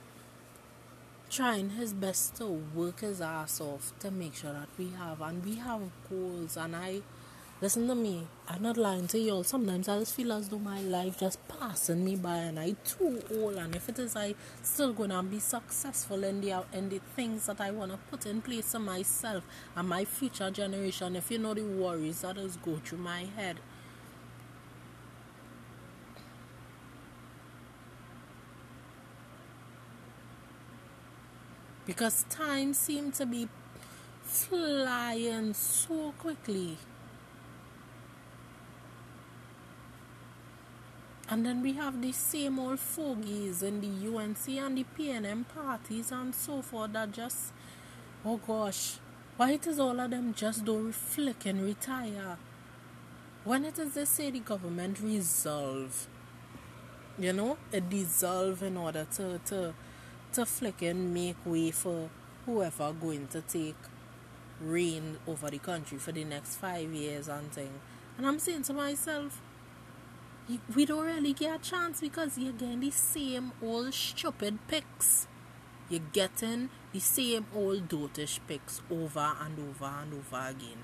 trying 1.31 1.71
his 1.71 1.93
best 1.93 2.37
to 2.37 2.47
work 2.47 3.01
his 3.01 3.21
ass 3.21 3.61
off 3.61 3.93
to 3.99 4.11
make 4.11 4.35
sure 4.35 4.53
that 4.53 4.69
we 4.79 4.91
have 4.91 5.21
and 5.21 5.45
we 5.45 5.57
have 5.57 5.81
goals 6.09 6.57
and 6.57 6.77
I 6.77 7.01
listen 7.65 7.89
to 7.89 7.95
me, 7.95 8.27
I'm 8.47 8.61
not 8.61 8.77
lying 8.77 9.07
to 9.09 9.19
y'all. 9.19 9.43
Sometimes 9.43 9.89
I 9.89 9.99
just 9.99 10.15
feel 10.15 10.35
as 10.35 10.51
though 10.51 10.59
my 10.59 10.83
life 10.83 11.19
just 11.19 11.39
passing 11.49 12.05
me 12.05 12.15
by 12.15 12.37
and 12.37 12.61
I 12.61 12.77
too 12.85 13.23
old 13.35 13.55
and 13.55 13.75
if 13.75 13.89
it 13.89 13.99
is 13.99 14.15
I 14.15 14.35
still 14.63 14.93
gonna 14.93 15.23
be 15.23 15.39
successful 15.39 16.25
in 16.25 16.43
the 16.43 16.63
in 16.75 16.91
the 16.91 17.01
things 17.17 17.47
that 17.47 17.63
I 17.63 17.71
wanna 17.71 17.99
put 18.11 18.27
in 18.27 18.43
place 18.43 18.73
for 18.73 18.81
myself 18.81 19.45
and 19.75 19.89
my 19.89 20.05
future 20.05 20.51
generation, 20.51 21.17
if 21.17 21.31
you 21.31 21.39
know 21.39 21.55
the 21.55 21.63
worries 21.63 22.21
that 22.21 22.37
just 22.37 22.63
go 22.63 22.77
through 22.85 22.99
my 22.99 23.25
head. 23.35 23.57
because 31.87 32.25
time 32.31 32.73
seemed 32.75 33.13
to 33.15 33.27
be 33.27 33.47
flying 34.23 35.53
so 35.53 36.15
quickly. 36.19 36.79
And 41.35 41.45
then 41.45 41.63
we 41.63 41.73
have 41.73 42.01
the 42.01 42.13
same 42.13 42.61
old 42.61 42.79
fogies 42.79 43.61
in 43.61 43.81
the 43.81 43.89
UNC 44.07 44.49
and 44.51 44.79
the 44.79 44.85
PNM 44.97 45.45
parties 45.49 46.13
and 46.13 46.33
so 46.33 46.63
forth 46.63 46.93
that 46.93 47.11
just, 47.11 47.53
oh 48.25 48.37
gosh, 48.37 48.99
why 49.37 49.51
it 49.51 49.67
is 49.67 49.81
all 49.81 49.99
of 49.99 50.13
them 50.13 50.33
just 50.33 50.65
don't 50.65 50.85
reflect 50.85 51.45
and 51.47 51.65
retire? 51.65 52.39
When 53.43 53.65
it 53.65 53.81
is 53.81 53.95
they 53.95 54.05
say 54.05 54.31
the 54.31 54.39
government 54.39 55.01
resolve, 55.01 56.07
you 57.19 57.33
know, 57.33 57.59
a 57.73 57.81
dissolve 57.81 58.63
in 58.63 58.77
order 58.77 59.05
to, 59.17 59.41
to 59.47 59.75
to 60.35 60.47
flick 60.47 60.83
and 60.83 61.13
make 61.13 61.45
way 61.45 61.73
for 61.73 62.11
whoever 62.47 62.93
going 62.93 63.27
to 63.33 63.41
take 63.41 63.75
reign 64.61 65.17
over 65.27 65.51
the 65.51 65.59
country 65.59 65.99
for 65.99 66.13
the 66.13 66.23
next 66.23 66.59
five 66.59 66.93
years 66.93 67.27
and 67.27 67.51
thing. 67.51 67.73
And 68.17 68.25
I'm 68.25 68.39
saying 68.39 68.63
to 68.65 68.73
myself, 68.73 69.41
we 70.75 70.85
don't 70.85 71.07
really 71.07 71.33
get 71.33 71.57
a 71.57 71.59
chance 71.59 72.01
because 72.01 72.37
you're 72.39 72.53
getting 72.53 72.81
the 72.81 72.91
same 72.91 73.53
old 73.63 73.95
stupid 73.95 74.59
picks. 74.69 75.27
You're 75.89 76.01
getting 76.13 76.71
the 76.93 77.01
same 77.01 77.47
old 77.55 77.89
dotish 77.89 78.41
picks 78.47 78.83
over 78.91 79.33
and 79.41 79.59
over 79.59 79.85
and 79.85 80.15
over 80.15 80.49
again. 80.49 80.83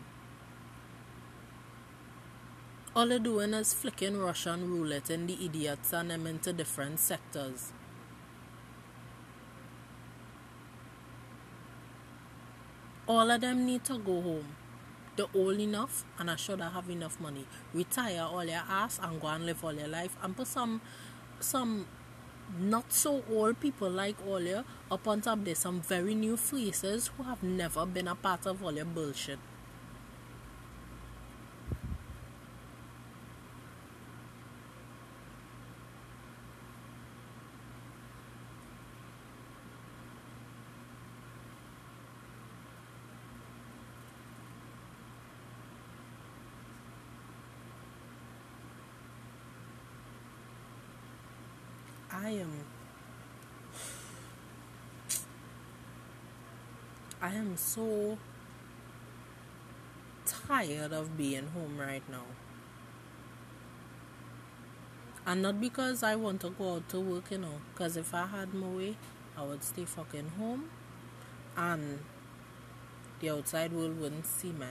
All 2.94 3.06
they're 3.06 3.18
doing 3.18 3.54
is 3.54 3.72
flicking 3.72 4.18
Russian 4.18 4.68
roulette 4.68 5.10
and 5.10 5.28
the 5.28 5.44
idiots 5.44 5.92
and 5.92 6.10
them 6.10 6.26
into 6.26 6.52
different 6.52 6.98
sectors. 6.98 7.72
all 13.10 13.28
of 13.28 13.40
them 13.40 13.66
need 13.66 13.82
to 13.82 13.98
go 13.98 14.20
home. 14.22 14.59
Old 15.34 15.58
enough 15.58 16.04
and 16.18 16.30
I 16.30 16.36
should 16.36 16.60
have 16.60 16.88
enough 16.90 17.20
money. 17.20 17.46
Retire 17.74 18.22
all 18.22 18.44
your 18.44 18.62
ass 18.68 19.00
and 19.02 19.20
go 19.20 19.28
and 19.28 19.46
live 19.46 19.64
all 19.64 19.72
your 19.72 19.88
life 19.88 20.16
and 20.22 20.36
put 20.36 20.46
some 20.46 20.80
some 21.40 21.86
not 22.58 22.92
so 22.92 23.22
old 23.30 23.60
people 23.60 23.88
like 23.88 24.16
all 24.26 24.64
up 24.90 25.06
on 25.06 25.20
top 25.20 25.44
there 25.44 25.54
some 25.54 25.80
very 25.80 26.14
new 26.14 26.36
faces 26.36 27.10
who 27.16 27.22
have 27.22 27.42
never 27.42 27.86
been 27.86 28.08
a 28.08 28.14
part 28.14 28.46
of 28.46 28.62
all 28.64 28.72
your 28.72 28.84
bullshit. 28.84 29.38
I 52.30 52.34
am 52.34 52.52
I 57.20 57.34
am 57.34 57.56
so 57.56 58.18
tired 60.24 60.92
of 60.92 61.16
being 61.16 61.48
home 61.48 61.76
right 61.76 62.08
now. 62.08 62.26
And 65.26 65.42
not 65.42 65.60
because 65.60 66.04
I 66.04 66.14
want 66.14 66.40
to 66.42 66.50
go 66.50 66.76
out 66.76 66.88
to 66.90 67.00
work, 67.00 67.32
you 67.32 67.38
know, 67.38 67.60
because 67.74 67.96
if 67.96 68.14
I 68.14 68.26
had 68.26 68.54
my 68.54 68.68
way, 68.68 68.96
I 69.36 69.42
would 69.42 69.64
stay 69.64 69.84
fucking 69.84 70.30
home 70.38 70.70
and 71.56 71.98
the 73.18 73.30
outside 73.30 73.72
world 73.72 73.98
wouldn't 73.98 74.26
see 74.26 74.52
me. 74.52 74.68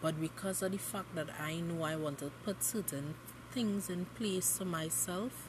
But 0.00 0.18
because 0.18 0.62
of 0.62 0.72
the 0.72 0.78
fact 0.78 1.14
that 1.14 1.28
I 1.38 1.60
know 1.60 1.82
I 1.82 1.96
want 1.96 2.20
to 2.20 2.30
put 2.42 2.62
certain 2.62 3.16
things 3.52 3.90
in 3.90 4.06
place 4.16 4.58
for 4.58 4.64
myself, 4.64 5.48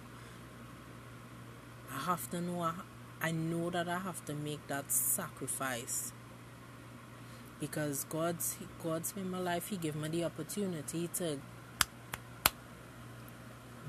I 1.91 1.99
have 2.05 2.29
to 2.31 2.41
know, 2.41 2.61
I, 2.61 2.73
I 3.21 3.31
know 3.31 3.69
that 3.69 3.87
I 3.87 3.99
have 3.99 4.25
to 4.25 4.33
make 4.33 4.67
that 4.67 4.91
sacrifice. 4.91 6.11
Because 7.59 8.03
God's 8.05 8.57
God's 8.83 9.13
in 9.15 9.31
my 9.31 9.39
life, 9.39 9.69
He 9.69 9.77
gave 9.77 9.95
me 9.95 10.09
the 10.09 10.25
opportunity 10.25 11.07
to 11.15 11.39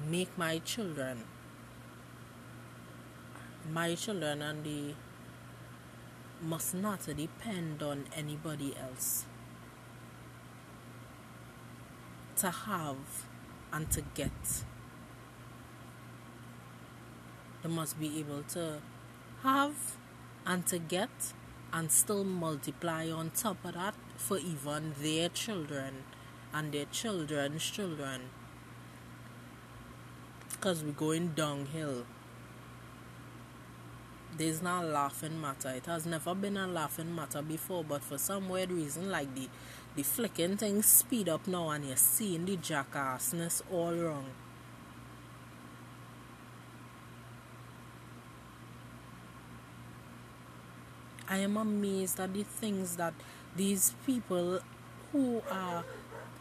make 0.09 0.37
my 0.39 0.59
children. 0.59 1.25
My 3.73 3.95
children 3.95 4.43
and 4.43 4.63
the 4.63 4.95
must 6.41 6.75
not 6.75 7.01
depend 7.17 7.83
on 7.83 8.05
anybody 8.15 8.77
else. 8.77 9.25
To 12.37 12.51
have 12.51 13.25
and 13.75 13.91
to 13.91 14.03
get. 14.15 14.63
They 17.63 17.69
must 17.69 17.99
be 17.99 18.21
able 18.21 18.45
to 18.51 18.81
have 19.43 19.97
and 20.47 20.65
to 20.67 20.79
get 20.79 21.33
and 21.73 21.91
still 21.91 22.23
multiply 22.23 23.11
on 23.11 23.31
top 23.31 23.65
of 23.65 23.75
that 23.75 23.95
for 24.17 24.39
even 24.39 24.95
their 25.01 25.29
children 25.29 26.05
and 26.53 26.71
their 26.71 26.85
children's 26.85 27.65
children. 27.69 28.31
Because 30.53 30.85
we're 30.85 30.93
going 30.93 31.33
downhill. 31.35 32.05
There's 34.37 34.63
not 34.63 34.85
laughing 34.85 35.41
matter. 35.41 35.71
It 35.71 35.87
has 35.87 36.07
never 36.07 36.35
been 36.35 36.57
a 36.57 36.67
laughing 36.67 37.15
matter 37.15 37.43
before, 37.43 37.83
but 37.83 38.03
for 38.03 38.19
some 38.19 38.49
weird 38.49 38.71
reason, 38.71 39.11
like 39.11 39.35
the 39.35 39.49
the 39.97 40.03
flicking 40.03 40.57
things 40.57 40.87
speed 40.87 41.29
up 41.29 41.47
now 41.47 41.71
and 41.71 41.87
you're 41.87 41.97
seeing 41.97 42.45
the 42.45 42.57
jackassness 42.57 43.63
all 43.71 43.95
wrong. 43.95 44.27
I 51.29 51.39
am 51.39 51.57
amazed 51.57 52.21
at 52.21 52.35
the 52.35 52.43
things 52.43 52.97
that 52.97 53.15
these 53.57 53.95
people 54.05 54.61
who 55.13 55.43
are 55.51 55.85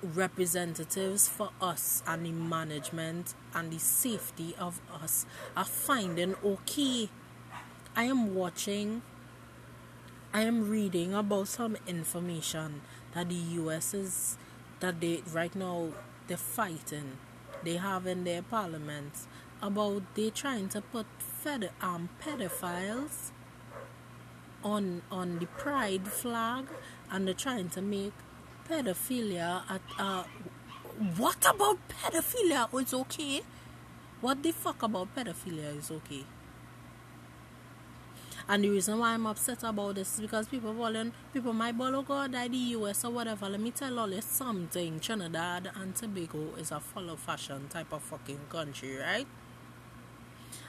representatives 0.02 1.28
for 1.28 1.50
us 1.62 2.04
and 2.06 2.26
the 2.26 2.32
management 2.32 3.34
and 3.54 3.72
the 3.72 3.80
safety 3.80 4.54
of 4.60 4.82
us 4.92 5.26
are 5.56 5.66
finding 5.66 6.36
okay. 6.44 7.10
I 7.96 8.04
am 8.04 8.36
watching, 8.36 9.04
I 10.34 10.42
am 10.42 10.70
reading 10.70 11.14
about 11.14 11.48
some 11.48 11.78
information 11.88 12.82
that 13.14 13.30
the 13.30 13.36
US 13.36 13.94
is, 13.94 14.38
that 14.80 15.00
they 15.02 15.22
right 15.32 15.56
now 15.56 15.90
they're 16.28 16.38
fighting, 16.38 17.18
they 17.64 17.78
have 17.78 18.08
in 18.08 18.24
their 18.24 18.42
parliament 18.42 19.14
about 19.62 20.04
they 20.16 20.30
trying 20.30 20.70
to 20.70 20.82
put 20.82 21.06
fed, 21.20 21.72
um, 21.82 22.10
pedophiles 22.22 23.32
on 24.64 25.02
on 25.12 25.40
the 25.40 25.46
pride 25.46 26.08
flag 26.08 26.66
and 27.12 27.28
they're 27.28 27.34
trying 27.34 27.70
to 27.70 27.82
make 27.82 28.14
pedophilia 28.70 29.64
at 29.70 29.82
uh 30.00 30.24
what 31.18 31.46
about 31.50 31.78
pedophilia 31.90 32.68
it's 32.80 32.94
okay? 32.94 33.42
What 34.22 34.42
the 34.42 34.52
fuck 34.52 34.84
about 34.84 35.14
pedophilia 35.16 35.78
is 35.78 35.92
okay 35.92 36.26
and 38.48 38.64
the 38.64 38.70
reason 38.70 39.00
why 39.00 39.14
I'm 39.14 39.26
upset 39.26 39.64
about 39.64 39.96
this 39.96 40.16
is 40.16 40.22
because 40.22 40.48
people 40.48 40.74
falling, 40.74 41.14
people 41.34 41.54
might 41.54 41.78
ball, 41.78 41.96
oh 41.96 42.02
God, 42.02 42.34
die 42.34 42.50
the 42.50 42.58
US 42.58 43.06
or 43.06 43.12
whatever. 43.12 43.48
Let 43.48 43.62
me 43.62 43.72
tell 43.72 43.98
all 44.00 44.12
you 44.12 44.22
something. 44.22 45.00
Trinidad 45.00 45.72
and 45.76 45.96
Tobago 45.96 46.56
is 46.60 46.72
a 46.72 46.80
follow 46.80 47.16
fashion 47.16 47.68
type 47.70 47.94
of 47.94 48.02
fucking 48.04 48.40
country, 48.50 48.98
right? 48.98 49.28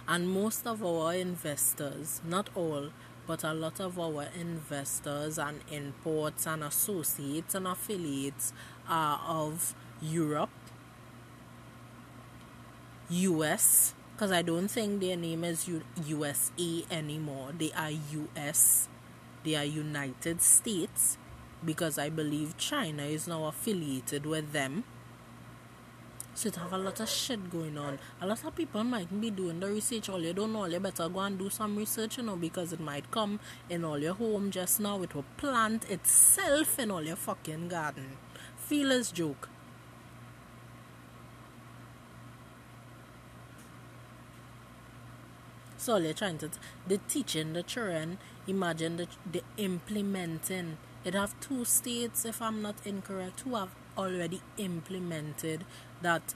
And 0.07 0.29
most 0.29 0.67
of 0.67 0.85
our 0.85 1.15
investors, 1.15 2.21
not 2.25 2.49
all, 2.55 2.91
but 3.27 3.43
a 3.43 3.55
lot 3.55 3.81
of 3.81 3.99
our 3.99 4.27
investors 4.39 5.39
and 5.39 5.61
imports 5.71 6.47
and 6.47 6.63
associates 6.63 7.55
and 7.55 7.67
affiliates 7.67 8.53
are 8.89 9.21
of 9.27 9.75
Europe, 10.03 10.51
US, 13.09 13.94
because 14.15 14.31
I 14.31 14.43
don't 14.43 14.69
think 14.69 15.01
their 15.01 15.17
name 15.17 15.43
is 15.43 15.67
U- 15.67 15.83
USA 16.07 16.85
anymore. 16.89 17.51
They 17.59 17.73
are 17.73 17.91
US, 17.91 18.89
they 19.43 19.57
are 19.57 19.65
United 19.65 20.41
States, 20.41 21.19
because 21.65 21.99
I 21.99 22.11
believe 22.11 22.57
China 22.57 23.03
is 23.03 23.27
now 23.27 23.47
affiliated 23.47 24.25
with 24.25 24.53
them. 24.53 24.85
So 26.37 26.49
it 26.49 26.57
have 26.57 26.73
a 26.73 26.79
lot 26.79 27.01
of 27.01 27.09
shit 27.09 27.51
going 27.51 27.77
on. 27.77 27.99
A 28.21 28.27
lot 28.27 28.45
of 28.45 28.55
people 28.55 28.85
might 28.85 29.21
be 29.21 29.31
doing 29.31 29.59
the 29.59 29.69
research. 29.69 30.09
All 30.09 30.21
you 30.21 30.33
don't 30.33 30.53
know, 30.53 30.67
you 30.67 30.79
better 30.79 31.09
go 31.09 31.21
and 31.21 31.37
do 31.37 31.51
some 31.51 31.77
research, 31.77 32.19
you 32.19 32.25
know, 32.25 32.37
because 32.37 32.73
it 32.73 32.81
might 32.81 33.11
come 33.11 33.41
in 33.69 33.85
all 33.85 33.99
your 33.99 34.15
home 34.15 34.51
just 34.51 34.79
now. 34.81 35.03
It 35.03 35.15
will 35.15 35.25
plant 35.37 35.91
itself 35.91 36.79
in 36.79 36.91
all 36.91 37.03
your 37.03 37.17
fucking 37.17 37.69
garden. 37.69 38.17
Feelers 38.57 39.13
joke. 39.13 39.49
So 45.85 46.01
they're 46.01 46.15
trying 46.15 46.39
to, 46.39 46.49
the 46.87 46.97
teaching 46.97 47.53
the 47.53 47.63
children, 47.63 48.17
imagine 48.47 48.97
the, 48.97 49.07
the 49.31 49.43
implementing. 49.59 50.79
It 51.05 51.13
have 51.13 51.39
two 51.41 51.67
states, 51.67 52.25
if 52.25 52.41
I'm 52.41 52.63
not 52.63 52.77
incorrect, 52.87 53.41
who 53.41 53.55
have 53.55 53.69
already 53.99 54.41
implemented 54.57 55.67
that 56.01 56.33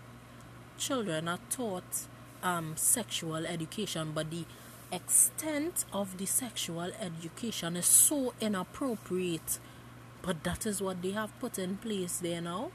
children 0.77 1.29
are 1.29 1.39
taught 1.49 2.09
um, 2.43 2.75
sexual 2.77 3.47
education, 3.47 4.13
but 4.15 4.31
the 4.31 4.45
extent 4.93 5.87
of 5.95 6.19
the 6.19 6.27
sexual 6.27 6.93
education 7.01 7.75
is 7.79 7.87
so 7.87 8.35
inappropriate. 8.43 9.59
But 10.21 10.45
that 10.45 10.67
is 10.67 10.83
what 10.83 11.01
they 11.01 11.13
have 11.13 11.33
put 11.41 11.59
in 11.59 11.79
place 11.79 12.19
there 12.19 12.43
now. 12.43 12.71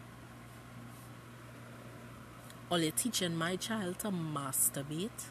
Or 2.71 2.79
they're 2.79 2.89
teaching 2.89 3.36
my 3.36 3.57
child 3.57 3.99
to 3.99 4.07
masturbate 4.07 5.29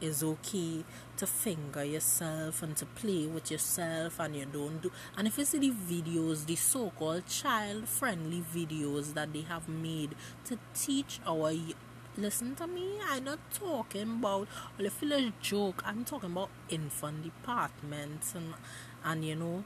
is 0.00 0.22
okay 0.22 0.84
to 1.16 1.26
finger 1.26 1.84
yourself 1.84 2.62
and 2.62 2.76
to 2.76 2.86
play 2.86 3.26
with 3.26 3.50
yourself 3.50 4.18
and 4.20 4.36
you 4.36 4.46
don't 4.46 4.82
do 4.82 4.90
and 5.16 5.26
if 5.26 5.38
you 5.38 5.44
see 5.44 5.58
the 5.58 5.70
videos 5.70 6.46
the 6.46 6.56
so-called 6.56 7.26
child 7.26 7.88
friendly 7.88 8.42
videos 8.54 9.14
that 9.14 9.32
they 9.32 9.42
have 9.42 9.68
made 9.68 10.14
to 10.44 10.58
teach 10.74 11.20
our 11.26 11.52
listen 12.16 12.54
to 12.54 12.66
me 12.66 12.98
i'm 13.08 13.24
not 13.24 13.38
talking 13.52 14.02
about 14.02 14.46
if 14.78 15.02
you 15.02 15.32
joke 15.40 15.82
i'm 15.84 16.04
talking 16.04 16.30
about 16.30 16.48
infant 16.68 17.22
departments 17.22 18.34
and 18.34 18.54
and 19.04 19.24
you 19.24 19.34
know 19.34 19.64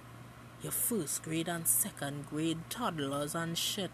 your 0.62 0.72
first 0.72 1.22
grade 1.22 1.48
and 1.48 1.66
second 1.66 2.26
grade 2.26 2.58
toddlers 2.68 3.34
and 3.34 3.56
shit. 3.56 3.90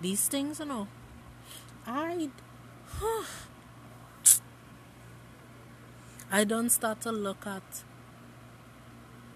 These 0.00 0.28
things 0.28 0.58
you 0.58 0.66
know. 0.66 0.88
I 1.86 2.28
huh, 2.86 3.24
I 6.34 6.44
don't 6.44 6.70
start 6.70 7.02
to 7.02 7.12
look 7.12 7.46
at. 7.46 7.82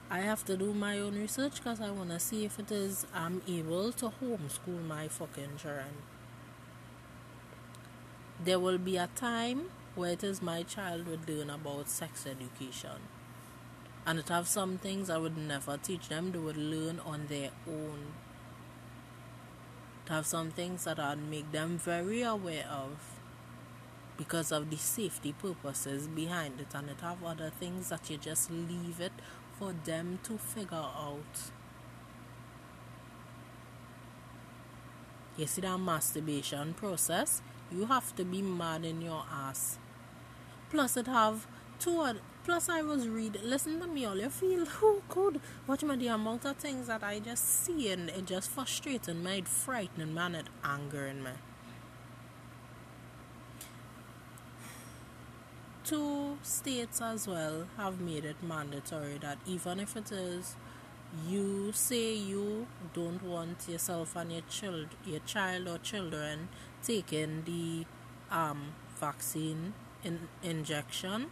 I 0.08 0.20
have 0.20 0.46
to 0.46 0.56
do 0.56 0.72
my 0.72 0.98
own 0.98 1.16
research 1.16 1.56
because 1.56 1.78
I 1.78 1.90
want 1.90 2.08
to 2.08 2.18
see 2.18 2.46
if 2.46 2.58
it 2.58 2.72
is 2.72 3.04
I'm 3.14 3.42
able 3.46 3.92
to 3.92 4.06
homeschool 4.06 4.82
my 4.88 5.06
fucking 5.06 5.58
children. 5.58 5.92
There 8.42 8.58
will 8.58 8.78
be 8.78 8.96
a 8.96 9.10
time 9.14 9.66
where 9.94 10.12
it 10.12 10.24
is 10.24 10.40
my 10.40 10.62
child 10.62 11.06
would 11.06 11.28
learn 11.28 11.50
about 11.50 11.90
sex 11.90 12.24
education. 12.26 13.02
And 14.06 14.18
it 14.18 14.30
have 14.30 14.48
some 14.48 14.78
things 14.78 15.10
I 15.10 15.18
would 15.18 15.36
never 15.36 15.76
teach 15.76 16.08
them, 16.08 16.32
they 16.32 16.38
would 16.38 16.56
learn 16.56 16.98
on 17.00 17.26
their 17.26 17.50
own. 17.68 18.14
To 20.06 20.14
have 20.14 20.24
some 20.24 20.50
things 20.50 20.84
that 20.84 20.98
I'd 20.98 21.18
make 21.18 21.52
them 21.52 21.76
very 21.76 22.22
aware 22.22 22.66
of 22.70 23.15
because 24.16 24.52
of 24.52 24.70
the 24.70 24.76
safety 24.76 25.32
purposes 25.32 26.08
behind 26.08 26.60
it 26.60 26.74
and 26.74 26.90
it 26.90 27.00
have 27.00 27.22
other 27.24 27.50
things 27.50 27.90
that 27.90 28.08
you 28.10 28.16
just 28.16 28.50
leave 28.50 29.00
it 29.00 29.12
for 29.58 29.74
them 29.84 30.18
to 30.22 30.38
figure 30.38 30.76
out 30.76 31.50
you 35.36 35.46
see 35.46 35.60
that 35.60 35.78
masturbation 35.78 36.74
process 36.74 37.42
you 37.70 37.86
have 37.86 38.14
to 38.16 38.24
be 38.24 38.42
mad 38.42 38.84
in 38.84 39.00
your 39.00 39.24
ass 39.30 39.78
plus 40.70 40.96
it 40.96 41.06
have 41.06 41.46
two 41.78 42.00
other 42.00 42.20
Plus, 42.46 42.68
I 42.68 42.80
was 42.80 43.08
read 43.08 43.40
listen 43.42 43.80
to 43.80 43.88
me, 43.88 44.04
all 44.04 44.16
you 44.16 44.30
feel, 44.30 44.68
oh, 44.82 45.02
good. 45.08 45.40
Watch 45.66 45.82
me, 45.82 45.96
the 45.96 46.06
amount 46.06 46.44
of 46.44 46.56
things 46.56 46.86
that 46.86 47.02
I 47.02 47.18
just 47.18 47.44
see 47.44 47.90
and 47.90 48.08
it 48.08 48.24
just 48.24 48.50
frustrating 48.50 49.24
me, 49.24 49.38
it 49.38 49.48
frightening 49.48 50.14
me, 50.14 50.20
and 50.20 50.36
it 50.36 50.46
angering 50.62 51.24
me. 51.24 51.30
Two 55.86 56.36
states 56.42 57.00
as 57.00 57.28
well 57.28 57.66
have 57.76 58.00
made 58.00 58.24
it 58.24 58.42
mandatory 58.42 59.18
that 59.18 59.38
even 59.46 59.78
if 59.78 59.96
it 59.96 60.10
is 60.10 60.56
you 61.28 61.70
say 61.72 62.12
you 62.12 62.66
don't 62.92 63.22
want 63.22 63.68
yourself 63.68 64.16
and 64.16 64.32
your 64.32 64.42
child 64.50 64.88
your 65.04 65.20
child 65.20 65.68
or 65.68 65.78
children 65.78 66.48
taking 66.82 67.44
the 67.44 67.86
um, 68.34 68.72
vaccine 68.98 69.74
in, 70.02 70.28
injection. 70.42 71.26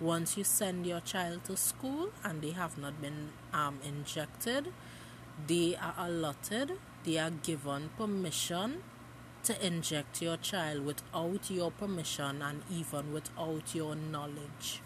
Once 0.00 0.38
you 0.38 0.44
send 0.44 0.86
your 0.86 1.00
child 1.00 1.44
to 1.44 1.56
school 1.56 2.08
and 2.24 2.40
they 2.40 2.52
have 2.52 2.78
not 2.78 3.02
been 3.02 3.30
um, 3.52 3.78
injected 3.84 4.72
they 5.46 5.76
are 5.76 5.94
allotted 5.98 6.72
they 7.04 7.18
are 7.18 7.30
given 7.30 7.90
permission 7.96 8.82
to 9.48 9.66
inject 9.66 10.20
your 10.20 10.36
child 10.36 10.84
without 10.84 11.50
your 11.50 11.70
permission 11.70 12.42
and 12.42 12.62
even 12.70 13.14
without 13.14 13.74
your 13.74 13.96
knowledge. 13.96 14.82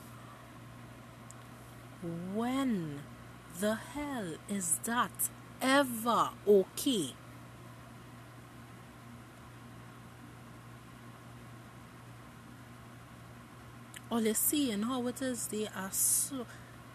when 2.35 3.01
the 3.61 3.75
hell 3.75 4.35
is 4.49 4.79
that 4.85 5.31
ever 5.61 6.31
okay? 6.47 7.15
All 14.11 14.21
you 14.21 14.35
see 14.35 14.71
and 14.71 14.85
how 14.85 15.07
it 15.09 15.21
is, 15.23 15.49
they 15.49 15.67
are 15.67 15.91
so. 15.91 16.47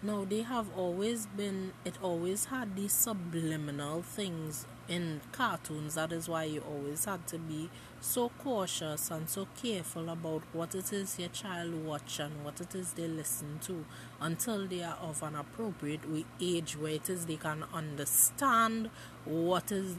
No, 0.02 0.24
they 0.24 0.42
have 0.42 0.68
always 0.74 1.26
been. 1.26 1.72
It 1.84 1.98
always 2.00 2.46
had 2.46 2.76
these 2.76 2.92
subliminal 2.92 4.02
things 4.02 4.66
in 4.88 5.20
cartoons. 5.32 5.94
That 5.94 6.12
is 6.12 6.28
why 6.28 6.44
you 6.44 6.60
always 6.60 7.04
had 7.04 7.26
to 7.28 7.38
be 7.38 7.70
so 8.00 8.30
cautious 8.38 9.10
and 9.10 9.28
so 9.28 9.46
careful 9.60 10.08
about 10.08 10.42
what 10.52 10.74
it 10.74 10.92
is 10.92 11.18
your 11.18 11.28
child 11.30 11.74
watch 11.84 12.20
and 12.20 12.44
what 12.44 12.60
it 12.60 12.74
is 12.74 12.92
they 12.92 13.08
listen 13.08 13.58
to 13.60 13.84
until 14.20 14.66
they 14.66 14.82
are 14.82 14.96
of 15.02 15.22
an 15.22 15.34
appropriate 15.34 16.00
age 16.40 16.76
where 16.76 16.92
it 16.92 17.10
is 17.10 17.26
they 17.26 17.36
can 17.36 17.64
understand 17.74 18.88
what 19.24 19.72
it 19.72 19.96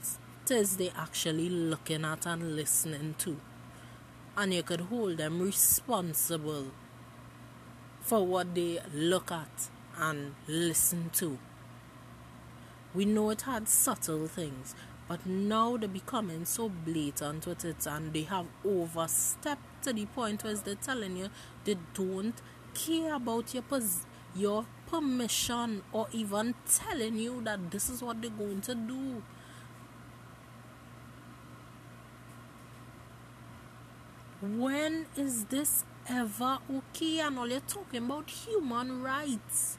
is 0.50 0.78
they 0.78 0.90
actually 0.98 1.50
looking 1.50 2.06
at 2.06 2.26
and 2.26 2.56
listening 2.56 3.14
to 3.18 3.38
and 4.38 4.54
you 4.54 4.64
could 4.64 4.82
hold 4.82 5.18
them 5.18 5.42
responsible 5.42 6.68
for 8.02 8.26
what 8.26 8.56
they 8.56 8.80
look 8.94 9.32
at 9.32 9.70
and 9.98 10.34
listen 10.48 11.10
to 11.12 11.38
we 12.94 13.06
know 13.06 13.30
it 13.30 13.42
had 13.44 13.68
subtle 13.68 14.28
things 14.28 14.76
but 15.08 15.26
now 15.26 15.76
they're 15.78 15.90
becoming 15.90 16.46
so 16.46 16.70
blatant 16.70 17.46
with 17.48 17.66
it 17.66 17.86
and 17.88 18.14
they 18.14 18.24
have 18.24 18.46
overstepped 18.64 19.84
to 19.84 19.94
the 19.94 20.06
point 20.08 20.44
where 20.44 20.54
they're 20.56 20.76
telling 20.76 21.18
you 21.18 21.30
they 21.66 21.78
don't 21.94 22.42
care 22.74 23.14
about 23.16 23.54
your 23.54 23.64
pos- 23.64 24.06
your 24.36 24.66
permission 24.88 25.82
or 25.92 26.08
even 26.12 26.54
telling 26.72 27.18
you 27.18 27.42
that 27.42 27.72
this 27.72 27.90
is 27.90 28.02
what 28.04 28.22
they're 28.22 28.30
going 28.32 28.62
to 28.62 28.76
do. 28.76 29.24
When 34.42 35.08
is 35.18 35.46
this 35.46 35.86
ever 36.08 36.60
okay? 36.72 37.20
And 37.20 37.40
all 37.40 37.48
you're 37.50 37.62
talking 37.62 38.06
about 38.06 38.30
human 38.30 39.02
rights. 39.02 39.79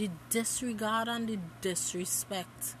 The 0.00 0.08
disregard 0.30 1.08
and 1.08 1.28
the 1.28 1.38
disrespect. 1.60 2.74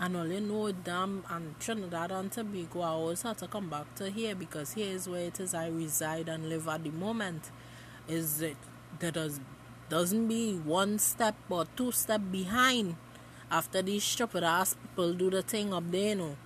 And 0.00 0.14
you 0.32 0.40
know, 0.40 0.72
them 0.72 1.24
and 1.28 1.60
Trinidad 1.60 2.10
and 2.10 2.32
Tobago, 2.32 2.80
I 2.80 2.88
always 2.88 3.20
have 3.20 3.36
to 3.36 3.46
come 3.48 3.68
back 3.68 3.94
to 3.96 4.08
here 4.08 4.34
because 4.34 4.72
here 4.72 4.94
is 4.96 5.06
where 5.06 5.26
it 5.26 5.38
is 5.40 5.52
I 5.52 5.68
reside 5.68 6.30
and 6.30 6.48
live 6.48 6.68
at 6.68 6.84
the 6.84 6.90
moment. 6.90 7.50
Is 8.08 8.38
that 8.38 9.12
does 9.12 9.40
doesn't 9.90 10.26
be 10.26 10.54
one 10.54 10.98
step 10.98 11.34
or 11.50 11.66
two 11.76 11.92
step 11.92 12.22
behind 12.30 12.96
after 13.50 13.82
these 13.82 14.04
stupid 14.04 14.42
ass 14.42 14.74
people 14.74 15.12
do 15.12 15.28
the 15.28 15.42
thing 15.42 15.74
up 15.74 15.84
there, 15.90 16.08
you 16.08 16.14
know. 16.14 16.36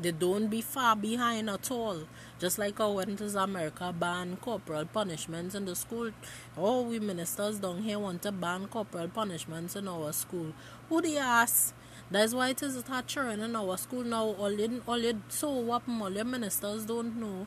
They 0.00 0.12
don't 0.12 0.46
be 0.46 0.60
far 0.60 0.94
behind 0.94 1.50
at 1.50 1.70
all. 1.70 2.04
Just 2.38 2.58
like 2.58 2.78
how 2.78 2.92
when 2.92 3.10
it 3.10 3.20
America 3.34 3.92
ban 3.92 4.36
corporal 4.36 4.86
punishments 4.86 5.54
in 5.54 5.64
the 5.64 5.74
school. 5.74 6.12
All 6.56 6.84
we 6.84 7.00
ministers 7.00 7.58
down 7.58 7.82
here 7.82 7.98
want 7.98 8.22
to 8.22 8.32
ban 8.32 8.68
corporal 8.68 9.08
punishments 9.08 9.74
in 9.74 9.88
our 9.88 10.12
school. 10.12 10.52
Who 10.88 11.02
they 11.02 11.18
ask? 11.18 11.74
That's 12.10 12.32
why 12.32 12.50
it 12.50 12.62
is 12.62 12.76
a 12.76 13.02
children 13.02 13.40
in 13.40 13.56
our 13.56 13.76
school 13.76 14.04
now. 14.04 14.24
All 14.24 14.52
you, 14.52 14.82
all 14.86 15.02
so 15.28 15.50
what 15.50 15.82
all 15.88 16.10
your 16.10 16.24
ministers 16.24 16.84
don't 16.84 17.16
know 17.16 17.46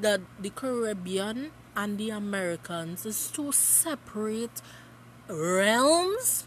that 0.00 0.20
the 0.40 0.50
Caribbean 0.50 1.50
and 1.76 1.98
the 1.98 2.10
Americans 2.10 3.04
is 3.04 3.30
two 3.30 3.52
separate 3.52 4.62
realms 5.28 6.46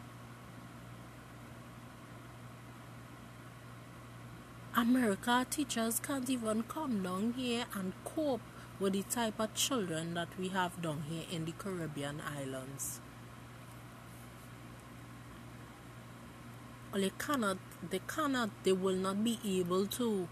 America 4.77 5.47
teachers 5.49 6.01
can't 6.01 6.29
even 6.29 6.61
come 6.63 7.01
down 7.01 7.31
here 7.37 7.63
and 7.75 7.93
cope 8.03 8.41
with 8.77 8.91
the 8.91 9.03
type 9.03 9.39
of 9.39 9.53
children 9.53 10.13
that 10.15 10.27
we 10.37 10.49
have 10.49 10.81
down 10.81 11.01
here 11.07 11.23
in 11.31 11.45
the 11.45 11.53
Caribbean 11.53 12.19
islands. 12.19 12.99
They 16.93 17.11
cannot, 17.17 17.57
they 17.89 18.01
cannot, 18.05 18.49
they 18.63 18.73
will 18.73 18.97
not 18.97 19.23
be 19.23 19.39
able 19.45 19.87
to 19.87 20.27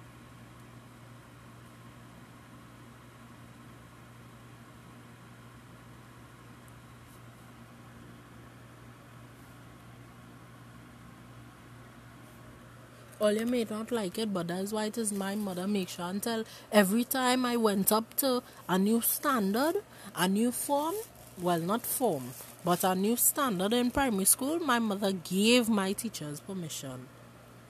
You 13.32 13.46
may 13.46 13.66
not 13.70 13.90
like 13.90 14.18
it, 14.18 14.34
but 14.34 14.50
that's 14.50 14.74
why 14.74 14.86
it 14.86 14.98
is 14.98 15.14
my 15.14 15.34
mother 15.34 15.66
make 15.66 15.88
sure 15.88 16.06
and 16.06 16.22
tell 16.22 16.44
every 16.74 17.06
time 17.06 17.46
I 17.46 17.56
went 17.56 17.90
up 17.90 18.14
to 18.18 18.44
a 18.68 18.78
new 18.78 19.00
standard, 19.00 19.78
a 20.14 20.28
new 20.28 20.52
form, 20.52 20.96
well 21.42 21.60
not 21.60 21.86
form, 21.86 22.32
but 22.66 22.84
a 22.84 22.94
new 22.94 23.16
standard 23.16 23.72
in 23.72 23.92
primary 23.92 24.26
school, 24.26 24.60
my 24.60 24.78
mother 24.78 25.14
gave 25.14 25.70
my 25.70 25.94
teachers 25.94 26.42
permission. 26.42 27.08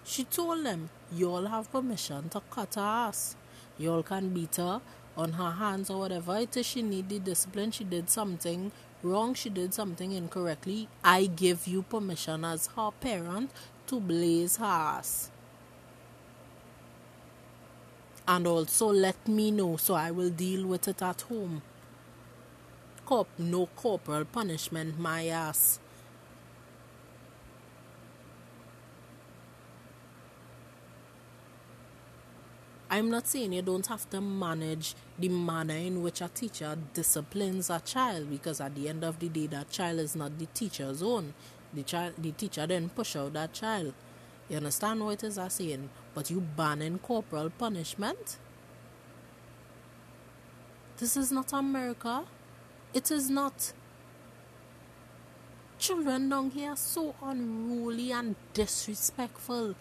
She 0.04 0.24
told 0.24 0.66
them, 0.66 0.90
you 1.12 1.30
all 1.30 1.46
have 1.46 1.72
permission 1.72 2.30
to 2.30 2.42
cut 2.50 2.74
her 2.74 2.82
ass. 2.82 3.36
You 3.78 3.92
all 3.94 4.04
can 4.04 4.30
beat 4.30 4.56
her 4.56 4.82
on 5.16 5.34
her 5.34 5.52
hands 5.52 5.92
or 5.92 6.00
whatever 6.00 6.36
it 6.40 6.58
is 6.58 6.66
she 6.66 6.82
needed 6.82 7.26
discipline. 7.26 7.70
She 7.70 7.84
did 7.84 8.10
something 8.10 8.72
wrong, 9.04 9.36
she 9.36 9.52
did 9.52 9.76
something 9.76 10.14
incorrectly. 10.14 10.88
I 11.04 11.28
give 11.28 11.68
you 11.68 11.84
permission 11.84 12.44
as 12.44 12.68
her 12.76 12.90
parent 13.00 13.52
to 13.86 14.00
blaze 14.00 14.58
her 14.58 14.66
ass 14.66 15.30
and 18.28 18.48
also 18.48 18.88
let 18.88 19.28
me 19.28 19.52
know 19.52 19.78
so 19.78 19.94
I 19.96 20.12
will 20.12 20.30
deal 20.30 20.66
with 20.66 20.88
it 20.88 21.02
at 21.02 21.22
home. 21.22 21.62
Corp, 23.06 23.28
no 23.38 23.68
corporal 23.76 24.26
punishment, 24.26 24.98
my 24.98 25.28
ass. 25.28 25.80
I'm 32.90 33.10
not 33.10 33.26
saying 33.28 33.54
you 33.54 33.64
don't 33.64 33.88
have 33.88 34.08
to 34.12 34.22
manage 34.22 34.94
the 35.18 35.28
manner 35.28 35.74
in 35.74 36.04
which 36.04 36.22
a 36.22 36.28
teacher 36.28 36.78
disciplines 36.94 37.72
a 37.72 37.80
child 37.80 38.30
because 38.30 38.62
at 38.62 38.76
the 38.76 38.88
end 38.88 39.04
of 39.04 39.18
the 39.18 39.30
day 39.30 39.48
that 39.48 39.72
child 39.72 39.98
is 40.00 40.16
not 40.16 40.38
the 40.38 40.46
teacher's 40.54 41.02
own. 41.02 41.34
The 41.74 41.82
child 41.82 42.14
the 42.20 42.32
teacher 42.34 42.68
then 42.68 42.90
push 42.90 43.16
out 43.16 43.34
that 43.34 43.52
child. 43.52 43.96
You 44.50 44.58
understand 44.58 45.04
what 45.04 45.12
it 45.12 45.24
is 45.24 45.38
I'm 45.38 45.50
saying? 45.50 45.90
But 46.14 46.30
you 46.30 46.42
banning 46.42 47.00
corporal 47.00 47.50
punishment? 47.50 48.38
This 50.98 51.18
is 51.18 51.32
not 51.32 51.54
America. 51.54 52.24
It 52.94 53.12
is 53.12 53.30
not. 53.30 53.74
Children 55.80 56.30
down 56.30 56.52
here 56.52 56.72
are 56.72 56.78
so 56.78 57.16
unruly 57.22 58.12
and 58.12 58.36
disrespectful. 58.54 59.76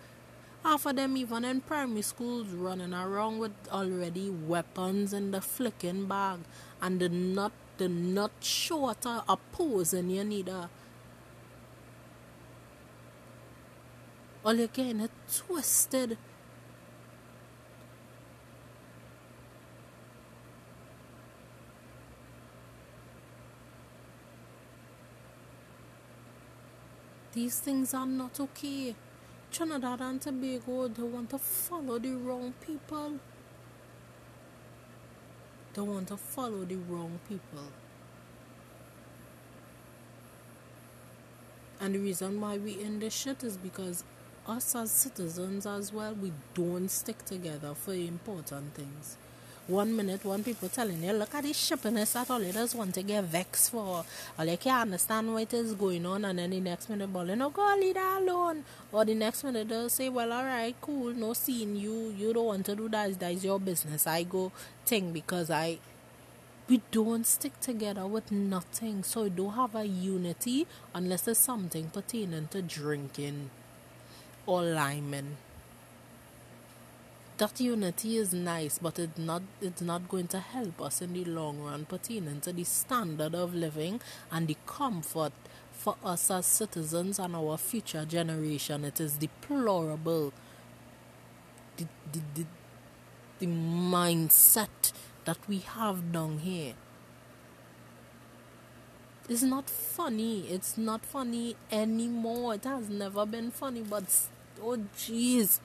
Half 0.65 0.87
of 0.87 0.97
them 0.97 1.17
even 1.17 1.45
in 1.45 1.61
primary 1.61 2.03
schools 2.03 2.49
running 2.49 2.95
around 2.95 3.39
with 3.39 3.53
already 3.71 4.31
weapons 4.31 5.13
in 5.13 5.33
the 5.33 5.41
flicking 5.41 6.07
bag 6.07 6.41
and 6.81 7.01
the 7.01 7.09
not 7.09 7.53
the 7.79 7.89
not 7.89 8.31
shorter 8.41 9.23
opposing 9.29 10.11
you 10.11 10.25
neither. 10.25 10.69
Getting 14.45 15.01
it 15.01 15.11
twisted. 15.33 16.19
These 27.33 27.61
things 27.61 27.95
are 27.95 28.05
not 28.05 28.39
okay. 28.41 28.95
Trinidad 29.51 30.01
and 30.01 30.21
Tobago, 30.21 30.89
they 30.89 31.03
want 31.03 31.31
to 31.31 31.39
follow 31.39 31.99
the 31.99 32.13
wrong 32.13 32.53
people. 32.67 33.21
They 35.73 35.81
want 35.83 36.09
to 36.09 36.17
follow 36.17 36.65
the 36.65 36.77
wrong 36.77 37.21
people. 37.29 37.65
And 41.81 41.95
the 41.95 41.99
reason 42.01 42.41
why 42.41 42.59
we 42.59 42.81
in 42.81 42.99
this 42.99 43.15
shit 43.15 43.43
is 43.45 43.57
because 43.57 44.05
us 44.47 44.75
as 44.75 44.91
citizens 44.91 45.67
as 45.67 45.93
well, 45.93 46.15
we 46.15 46.33
don't 46.55 46.89
stick 46.89 47.25
together 47.25 47.75
for 47.75 47.95
important 47.95 48.75
things. 48.75 49.17
one 49.69 49.95
minute 49.95 50.25
one 50.25 50.43
people 50.43 50.69
telling 50.69 51.03
you, 51.03 51.13
look 51.13 51.35
at 51.37 51.45
this 51.45 51.71
shippiness 51.71 52.17
at 52.17 52.29
all 52.29 52.43
just 52.43 52.75
want 52.75 52.93
to 52.93 53.03
get 53.03 53.23
vexed 53.23 53.71
for 53.71 54.05
or 54.37 54.45
you 54.45 54.57
can't 54.57 54.83
understand 54.83 55.33
what 55.33 55.55
is 55.55 55.75
going 55.75 56.05
on 56.05 56.25
and 56.25 56.41
then 56.41 56.51
the 56.51 56.61
next 56.61 56.91
minute 56.91 57.13
ball, 57.13 57.27
you 57.29 57.37
know, 57.37 57.49
go 57.49 57.77
leave 57.79 57.95
that 57.95 58.21
alone. 58.21 58.65
Or 58.91 59.05
the 59.05 59.15
next 59.15 59.45
minute 59.45 59.69
they'll 59.69 59.89
say, 59.89 60.09
Well 60.09 60.33
alright, 60.33 60.75
cool, 60.81 61.15
no 61.15 61.33
seeing 61.33 61.77
you, 61.77 62.13
you 62.19 62.33
don't 62.33 62.47
want 62.47 62.67
to 62.67 62.75
do 62.75 62.89
that, 62.89 63.21
that 63.21 63.33
is 63.33 63.45
your 63.45 63.61
business. 63.61 64.07
I 64.07 64.25
go 64.25 64.51
thing 64.85 65.13
because 65.13 65.49
I 65.49 65.79
we 66.69 66.81
don't 66.91 67.27
stick 67.27 67.61
together 67.61 68.07
with 68.07 68.33
nothing. 68.33 69.03
So 69.05 69.25
we 69.25 69.31
don't 69.31 69.55
have 69.55 69.75
a 69.77 69.85
unity 69.85 70.67
unless 70.95 71.23
there's 71.23 71.39
something 71.39 71.91
pertaining 71.91 72.49
to 72.49 72.63
drinking 72.63 73.51
or 74.47 74.63
liming. 74.63 75.37
that 77.39 77.61
unity 77.61 78.19
is 78.19 78.33
nice, 78.33 78.79
but 78.79 78.99
it's 79.01 79.19
not 79.19 79.43
it's 79.61 79.83
not 79.83 80.09
going 80.09 80.29
to 80.29 80.39
help 80.39 80.81
us 80.81 81.03
in 81.03 81.13
the 81.13 81.25
long 81.25 81.61
run 81.61 81.85
pertaining 81.85 82.41
to 82.41 82.53
the 82.53 82.63
standard 82.65 83.35
of 83.35 83.53
living 83.55 84.01
and 84.31 84.47
the 84.47 84.57
comfort 84.65 85.33
for 85.73 85.97
us 86.05 86.31
as 86.31 86.47
citizens 86.47 87.19
and 87.19 87.35
our 87.35 87.57
future 87.59 88.05
generation. 88.05 88.85
It 88.85 89.01
is 89.01 89.17
deplorable. 89.17 90.33
The, 91.77 91.87
the, 92.13 92.21
the, 92.35 92.47
the 93.41 93.47
mindset 93.47 94.93
that 95.25 95.39
we 95.49 95.59
have 95.59 96.13
down 96.13 96.39
here. 96.39 96.75
It's 99.29 99.43
not 99.43 99.69
funny. 99.71 100.47
It's 100.49 100.77
not 100.77 101.05
funny 101.07 101.57
anymore. 101.73 102.55
It 102.55 102.65
has 102.65 102.89
never 102.89 103.25
been 103.27 103.51
funny, 103.51 103.83
but 103.83 104.05
oh 104.61 104.77
jeez. 104.99 105.61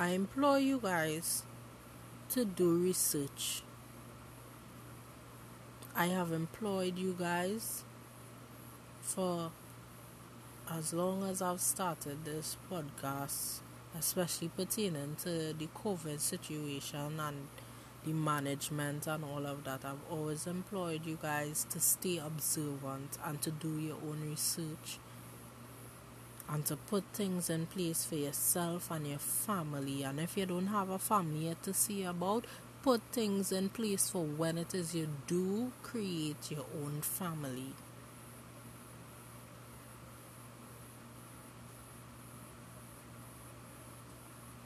I 0.00 0.10
implore 0.10 0.60
you 0.60 0.78
guys 0.80 1.42
to 2.28 2.44
do 2.44 2.76
research. 2.76 3.62
I 5.92 6.06
have 6.06 6.30
employed 6.30 6.96
you 6.96 7.16
guys 7.18 7.82
for 9.00 9.50
as 10.70 10.92
long 10.92 11.24
as 11.28 11.42
I've 11.42 11.60
started 11.60 12.24
this 12.24 12.56
podcast, 12.70 13.58
especially 13.98 14.50
pertaining 14.56 15.16
to 15.24 15.52
the 15.52 15.68
COVID 15.74 16.20
situation 16.20 17.18
and 17.18 17.48
the 18.06 18.12
management 18.12 19.08
and 19.08 19.24
all 19.24 19.44
of 19.46 19.64
that. 19.64 19.84
I've 19.84 20.04
always 20.08 20.46
employed 20.46 21.06
you 21.06 21.18
guys 21.20 21.66
to 21.70 21.80
stay 21.80 22.18
observant 22.18 23.18
and 23.24 23.42
to 23.42 23.50
do 23.50 23.80
your 23.80 23.96
own 24.08 24.30
research 24.30 25.00
and 26.48 26.64
to 26.66 26.76
put 26.76 27.04
things 27.12 27.50
in 27.50 27.66
place 27.66 28.04
for 28.04 28.16
yourself 28.16 28.90
and 28.90 29.06
your 29.06 29.18
family. 29.18 30.02
And 30.02 30.18
if 30.20 30.36
you 30.36 30.46
don't 30.46 30.68
have 30.68 30.90
a 30.90 30.98
family 30.98 31.46
yet 31.46 31.62
to 31.64 31.74
see 31.74 32.04
about, 32.04 32.44
put 32.82 33.00
things 33.12 33.52
in 33.52 33.68
place 33.68 34.10
for 34.10 34.24
when 34.24 34.58
it 34.58 34.74
is 34.74 34.94
you 34.94 35.08
do 35.26 35.72
create 35.82 36.50
your 36.50 36.66
own 36.82 37.00
family. 37.02 37.74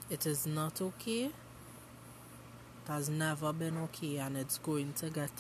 It 0.09 0.27
is 0.27 0.47
not 0.47 0.81
okay 0.81 1.33
It 2.85 2.91
has 2.93 3.09
never 3.09 3.53
been 3.53 3.77
okay 3.79 4.19
and 4.19 4.37
it's 4.37 4.59
going 4.59 4.93
to 4.95 5.11
get 5.11 5.31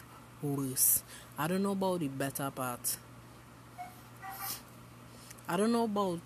worse. 0.40 1.02
I 1.38 1.48
don't 1.48 1.62
know 1.62 1.72
about 1.72 2.00
the 2.00 2.08
better 2.08 2.50
part. 2.50 2.96
I 5.52 5.58
don't 5.58 5.70
know 5.70 5.84
about 5.84 6.20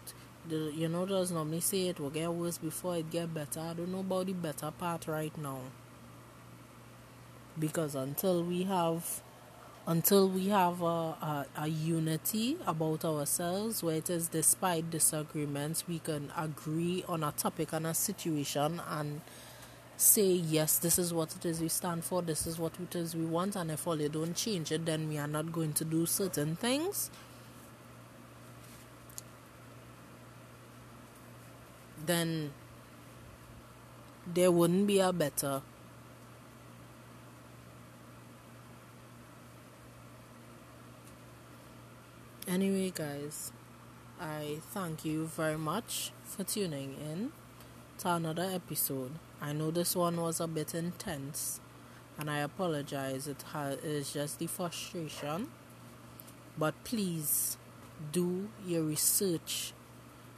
the 0.48 0.70
you 0.72 0.86
know 0.88 1.04
does 1.04 1.32
normally 1.32 1.58
say 1.58 1.88
it 1.88 1.98
will 1.98 2.10
get 2.10 2.32
worse 2.32 2.58
before 2.58 2.96
it 2.98 3.10
get 3.10 3.34
better. 3.34 3.58
I 3.58 3.74
don't 3.74 3.90
know 3.90 3.98
about 3.98 4.26
the 4.26 4.34
better 4.34 4.70
part 4.70 5.08
right 5.08 5.36
now. 5.36 5.62
Because 7.58 7.96
until 7.96 8.44
we 8.44 8.62
have 8.62 9.22
until 9.88 10.28
we 10.28 10.46
have 10.50 10.80
a, 10.80 10.84
a, 10.86 11.46
a, 11.58 11.66
unity 11.66 12.56
about 12.68 13.04
ourselves 13.04 13.82
where 13.82 13.96
it 13.96 14.10
is 14.10 14.28
despite 14.28 14.92
disagreements 14.92 15.88
we 15.88 15.98
can 15.98 16.30
agree 16.36 17.04
on 17.08 17.24
a 17.24 17.32
topic 17.32 17.72
and 17.72 17.84
a 17.84 17.94
situation 17.94 18.80
and 18.90 19.20
say 19.96 20.26
yes 20.30 20.78
this 20.78 21.00
is 21.00 21.12
what 21.12 21.34
it 21.34 21.44
is 21.44 21.60
we 21.60 21.68
stand 21.68 22.04
for 22.04 22.22
this 22.22 22.46
is 22.46 22.58
what 22.60 22.72
it 22.80 22.94
is 22.94 23.16
we 23.16 23.24
want 23.24 23.56
and 23.56 23.70
if 23.72 23.86
all 23.88 23.96
they 23.96 24.08
don't 24.08 24.36
change 24.36 24.70
it 24.70 24.84
then 24.86 25.08
we 25.08 25.18
are 25.18 25.28
not 25.28 25.50
going 25.52 25.72
to 25.72 25.84
do 25.84 26.04
certain 26.04 26.54
things 26.54 27.10
then 32.06 32.52
there 34.26 34.50
wouldn't 34.50 34.86
be 34.86 34.98
a 35.00 35.12
better 35.12 35.62
anyway 42.48 42.90
guys 42.94 43.52
i 44.20 44.58
thank 44.70 45.04
you 45.04 45.26
very 45.26 45.58
much 45.58 46.12
for 46.24 46.44
tuning 46.44 46.94
in 47.00 47.32
to 47.98 48.08
another 48.08 48.48
episode 48.52 49.12
I 49.40 49.52
know 49.52 49.70
this 49.70 49.94
one 49.94 50.16
was 50.16 50.40
a 50.40 50.46
bit 50.46 50.74
intense, 50.74 51.60
and 52.18 52.30
I 52.30 52.38
apologize. 52.38 53.28
It 53.28 53.44
is 53.84 54.12
just 54.12 54.38
the 54.38 54.46
frustration. 54.46 55.48
But 56.58 56.74
please 56.84 57.58
do 58.12 58.48
your 58.66 58.82
research. 58.82 59.74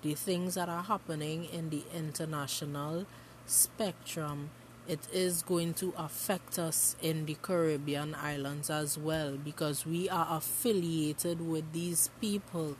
The 0.02 0.14
things 0.14 0.54
that 0.54 0.68
are 0.68 0.84
happening 0.84 1.44
in 1.46 1.70
the 1.70 1.82
international 1.94 3.06
spectrum, 3.46 4.50
it 4.86 5.00
is 5.12 5.42
going 5.42 5.74
to 5.74 5.92
affect 5.98 6.58
us 6.58 6.96
in 7.02 7.26
the 7.26 7.36
Caribbean 7.42 8.14
islands 8.14 8.70
as 8.70 8.96
well 8.96 9.36
because 9.36 9.84
we 9.84 10.08
are 10.08 10.26
affiliated 10.30 11.46
with 11.46 11.72
these 11.72 12.10
people 12.20 12.76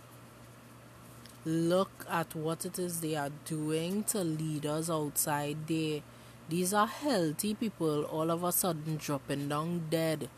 look 1.45 2.05
at 2.11 2.35
what 2.35 2.67
it 2.67 2.79
is 2.79 3.01
they 3.01 3.17
are 3.17 3.31
doing 3.47 4.05
to 4.05 4.23
leaders 4.23 4.91
outside 4.91 5.57
there. 5.67 6.03
These 6.49 6.75
are 6.75 6.87
healthy 6.87 7.55
people 7.55 8.05
all 8.05 8.31
of 8.31 8.45
a 8.45 8.53
sudden 8.53 8.97
dropping 8.97 9.49
down 9.49 9.87
dead. 9.89 10.29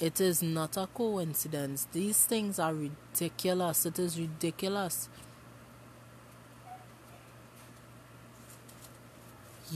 It 0.00 0.20
is 0.20 0.42
not 0.42 0.76
a 0.76 0.88
coincidence. 0.92 1.86
These 1.92 2.24
things 2.26 2.58
are 2.58 2.74
ridiculous. 2.74 3.86
It 3.86 3.98
is 3.98 4.18
ridiculous. 4.18 5.08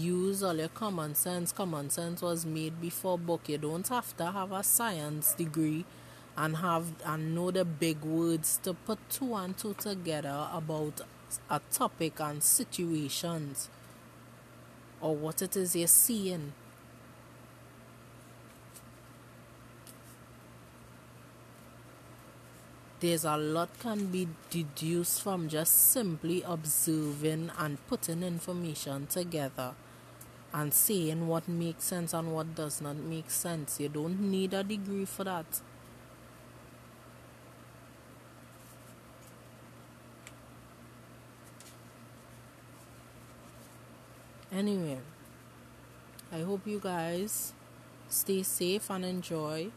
Use 0.01 0.43
all 0.43 0.57
your 0.57 0.69
common 0.69 1.15
sense. 1.15 1.53
Common 1.53 1.91
sense 1.91 2.23
was 2.23 2.47
made 2.47 2.81
before 2.81 3.19
book. 3.19 3.49
You 3.49 3.59
don't 3.59 3.87
have 3.89 4.17
to 4.17 4.31
have 4.31 4.51
a 4.51 4.63
science 4.63 5.35
degree 5.35 5.85
and 6.39 6.57
have 6.57 6.87
and 7.05 7.35
know 7.35 7.51
the 7.51 7.67
big 7.67 8.03
words 8.03 8.59
to 8.63 8.73
put 8.73 8.99
two 9.11 9.35
and 9.35 9.57
two 9.59 9.75
together 9.75 10.49
about 10.55 11.03
a 11.51 11.61
topic 11.71 12.19
and 12.19 12.43
situations 12.43 13.69
or 15.03 15.15
what 15.15 15.43
it 15.43 15.55
is 15.55 15.77
you're 15.77 15.87
seeing. 15.87 16.55
There's 23.01 23.25
a 23.25 23.37
lot 23.37 23.69
can 23.81 24.07
be 24.07 24.29
deduced 24.49 25.23
from 25.23 25.49
just 25.51 25.91
simply 25.91 26.43
observing 26.47 27.51
and 27.59 27.87
putting 27.87 28.23
information 28.23 29.07
together 29.07 29.75
and 30.53 30.75
seeing 30.75 31.29
what 31.29 31.49
makes 31.49 31.85
sense 31.85 32.13
and 32.13 32.35
what 32.35 32.55
does 32.55 32.81
not 32.81 32.97
make 32.97 33.31
sense. 33.31 33.79
You 33.79 33.89
don't 33.89 34.21
need 34.21 34.53
a 34.53 34.65
degree 34.65 35.05
for 35.05 35.25
that. 35.25 35.61
Anyway, 44.53 44.99
I 46.33 46.41
hope 46.41 46.67
you 46.67 46.81
guys 46.81 47.53
stay 48.09 48.43
safe 48.43 48.91
and 48.91 49.05
enjoy 49.05 49.69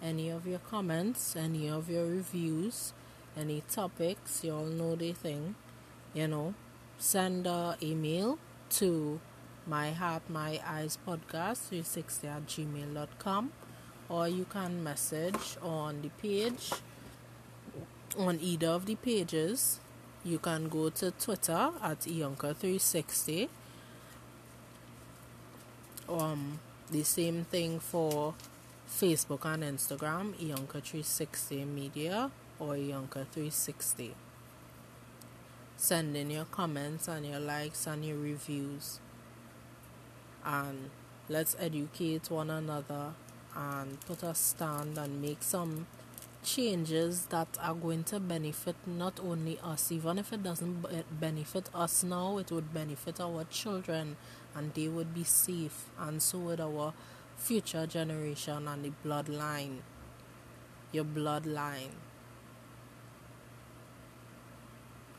any 0.00 0.30
of 0.30 0.46
your 0.46 0.60
comments, 0.60 1.34
any 1.34 1.68
of 1.68 1.90
your 1.90 2.06
reviews, 2.06 2.92
any 3.36 3.62
topics. 3.68 4.44
You 4.44 4.54
all 4.54 4.66
know 4.66 4.94
the 4.94 5.12
thing, 5.12 5.56
you 6.14 6.28
know. 6.28 6.54
Send 6.98 7.48
an 7.48 7.74
email 7.82 8.38
to 8.70 9.20
my 9.66 9.92
heart 9.92 10.22
my 10.28 10.60
eyes 10.66 10.98
podcast 11.06 11.68
360 11.68 12.26
at 12.26 12.46
gmail.com 12.46 13.52
or 14.08 14.26
you 14.28 14.44
can 14.44 14.82
message 14.82 15.56
on 15.62 16.02
the 16.02 16.08
page 16.20 16.72
on 18.18 18.38
either 18.40 18.66
of 18.66 18.86
the 18.86 18.94
pages. 18.96 19.78
You 20.24 20.38
can 20.38 20.68
go 20.68 20.90
to 20.90 21.10
twitter 21.12 21.70
at 21.82 22.00
iyonka360 22.00 23.48
um 26.08 26.60
the 26.90 27.02
same 27.02 27.44
thing 27.44 27.80
for 27.80 28.34
facebook 28.88 29.44
and 29.44 29.62
instagram 29.64 30.34
iyonka360 30.34 31.66
media 31.66 32.30
or 32.58 32.74
iyonka360 32.74 34.10
send 35.76 36.16
in 36.16 36.30
your 36.30 36.44
comments 36.44 37.08
and 37.08 37.26
your 37.26 37.40
likes 37.40 37.86
and 37.86 38.04
your 38.04 38.18
reviews 38.18 39.00
and 40.44 40.90
let's 41.28 41.56
educate 41.58 42.30
one 42.30 42.50
another 42.50 43.12
and 43.54 44.00
put 44.02 44.22
a 44.22 44.34
stand 44.34 44.98
and 44.98 45.20
make 45.20 45.42
some 45.42 45.86
changes 46.42 47.26
that 47.26 47.48
are 47.60 47.74
going 47.74 48.04
to 48.04 48.18
benefit 48.18 48.74
not 48.86 49.20
only 49.20 49.58
us, 49.62 49.92
even 49.92 50.18
if 50.18 50.32
it 50.32 50.42
doesn't 50.42 50.84
benefit 51.20 51.70
us 51.74 52.02
now, 52.02 52.38
it 52.38 52.50
would 52.50 52.72
benefit 52.74 53.20
our 53.20 53.44
children 53.44 54.16
and 54.54 54.74
they 54.74 54.88
would 54.88 55.14
be 55.14 55.24
safe, 55.24 55.86
and 55.98 56.20
so 56.20 56.38
would 56.38 56.60
our 56.60 56.92
future 57.36 57.86
generation 57.86 58.68
and 58.68 58.84
the 58.84 58.92
bloodline. 59.04 59.78
Your 60.90 61.04
bloodline. 61.04 61.90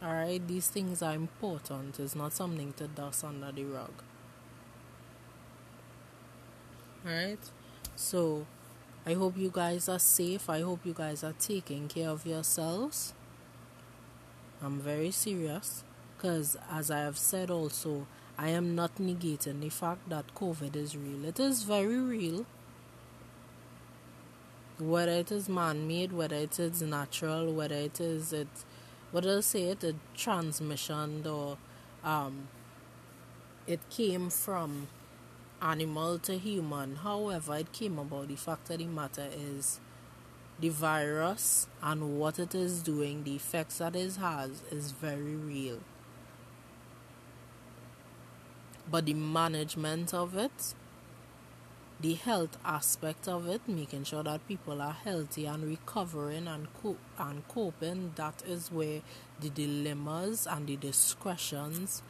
Alright, 0.03 0.47
these 0.47 0.67
things 0.67 1.01
are 1.01 1.15
important, 1.15 1.99
it's 1.99 2.15
not 2.15 2.33
something 2.33 2.73
to 2.73 2.87
dust 2.87 3.23
under 3.23 3.51
the 3.51 3.63
rug. 3.63 4.03
Alright? 7.05 7.51
So, 7.95 8.45
I 9.05 9.13
hope 9.13 9.37
you 9.37 9.51
guys 9.53 9.89
are 9.89 9.99
safe. 9.99 10.49
I 10.49 10.61
hope 10.61 10.85
you 10.85 10.93
guys 10.93 11.23
are 11.23 11.33
taking 11.37 11.89
care 11.89 12.09
of 12.09 12.25
yourselves. 12.25 13.13
I'm 14.61 14.79
very 14.79 15.11
serious 15.11 15.83
because, 16.15 16.55
as 16.71 16.89
I 16.89 16.99
have 16.99 17.17
said 17.17 17.51
also, 17.51 18.07
I 18.37 18.49
am 18.49 18.75
not 18.75 18.95
negating 18.95 19.59
the 19.59 19.69
fact 19.69 20.07
that 20.09 20.33
COVID 20.35 20.77
is 20.77 20.95
real. 20.95 21.25
It 21.25 21.39
is 21.39 21.63
very 21.63 21.99
real. 21.99 22.45
Whether 24.79 25.11
it 25.11 25.31
is 25.31 25.49
man 25.49 25.85
made, 25.85 26.13
whether 26.13 26.37
it 26.37 26.57
is 26.57 26.81
natural, 26.81 27.53
whether 27.53 27.75
it 27.75 27.99
is 27.99 28.31
it, 28.31 28.47
what 29.11 29.27
I 29.27 29.41
say 29.41 29.63
it, 29.63 29.83
a 29.83 29.95
transmission 30.15 31.27
or 31.27 31.57
um, 32.03 32.47
it 33.67 33.81
came 33.89 34.29
from 34.29 34.87
animal 35.63 36.19
to 36.19 36.37
human. 36.37 36.97
However, 36.97 37.55
it 37.55 37.71
came 37.71 37.97
about. 37.97 38.27
The 38.27 38.35
fact 38.35 38.69
of 38.69 38.77
the 38.77 38.85
matter 38.85 39.29
is 39.33 39.79
the 40.59 40.69
virus 40.69 41.67
and 41.81 42.19
what 42.19 42.37
it 42.37 42.53
is 42.53 42.83
doing, 42.83 43.23
the 43.23 43.35
effects 43.35 43.77
that 43.77 43.95
it 43.95 44.17
has, 44.17 44.61
is 44.69 44.91
very 44.91 45.35
real. 45.35 45.79
But 48.89 49.05
the 49.05 49.13
management 49.13 50.13
of 50.13 50.35
it, 50.35 50.75
the 51.99 52.13
health 52.15 52.57
aspect 52.65 53.27
of 53.27 53.47
it, 53.47 53.61
making 53.65 54.03
sure 54.03 54.23
that 54.23 54.47
people 54.47 54.81
are 54.81 54.93
healthy 54.93 55.45
and 55.45 55.63
recovering 55.63 56.47
and 56.47 56.67
co- 56.81 56.97
and 57.17 57.47
coping, 57.47 58.11
that 58.15 58.43
is 58.45 58.71
where 58.71 59.01
the 59.39 59.49
dilemmas 59.49 60.45
and 60.45 60.67
the 60.67 60.75
discretions 60.75 62.03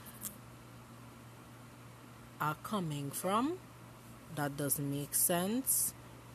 are 2.44 2.56
coming 2.62 3.10
from 3.10 3.58
that 4.36 4.58
doesn't 4.58 4.92
make 4.92 5.16
sense. 5.16 5.94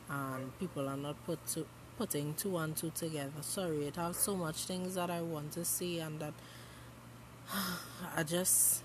And 0.09 0.57
people 0.59 0.89
are 0.89 0.97
not 0.97 1.23
put 1.25 1.45
to, 1.53 1.67
putting 1.97 2.33
two 2.33 2.57
and 2.57 2.75
two 2.75 2.91
together. 2.95 3.41
Sorry 3.41 3.85
it 3.85 3.95
has 3.95 4.17
so 4.17 4.35
much 4.35 4.55
things 4.65 4.95
that 4.95 5.11
i 5.11 5.21
want 5.21 5.51
to 5.51 5.63
say 5.63 5.99
and 5.99 6.19
that 6.19 6.33
i 8.17 8.23
just 8.23 8.83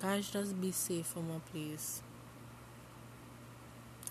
guys 0.00 0.30
just 0.30 0.58
be 0.60 0.72
safe 0.72 1.06
for 1.06 1.20
me 1.20 1.40
please. 1.52 2.02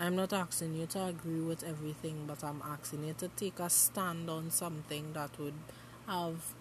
I'm 0.01 0.15
not 0.15 0.31
asking 0.31 0.75
you 0.75 0.85
to 0.87 1.05
agree 1.05 1.41
with 1.41 1.63
everything 1.63 2.25
but 2.27 2.43
i'm 2.43 2.61
asking 2.65 3.05
you 3.05 3.13
to 3.17 3.27
take 3.29 3.59
a 3.59 3.69
stand 3.69 4.29
on 4.29 4.51
something 4.51 5.13
that 5.13 5.37
would 5.39 5.59
have 6.07 6.53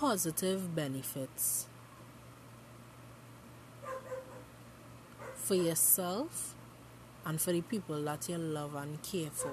positive 0.00 0.74
benefits 0.74 1.66
for 5.34 5.54
yourself 5.54 6.54
and 7.26 7.38
for 7.38 7.52
the 7.52 7.60
people 7.60 8.02
that 8.02 8.26
you 8.26 8.38
love 8.38 8.74
and 8.76 9.02
care 9.02 9.28
for. 9.30 9.52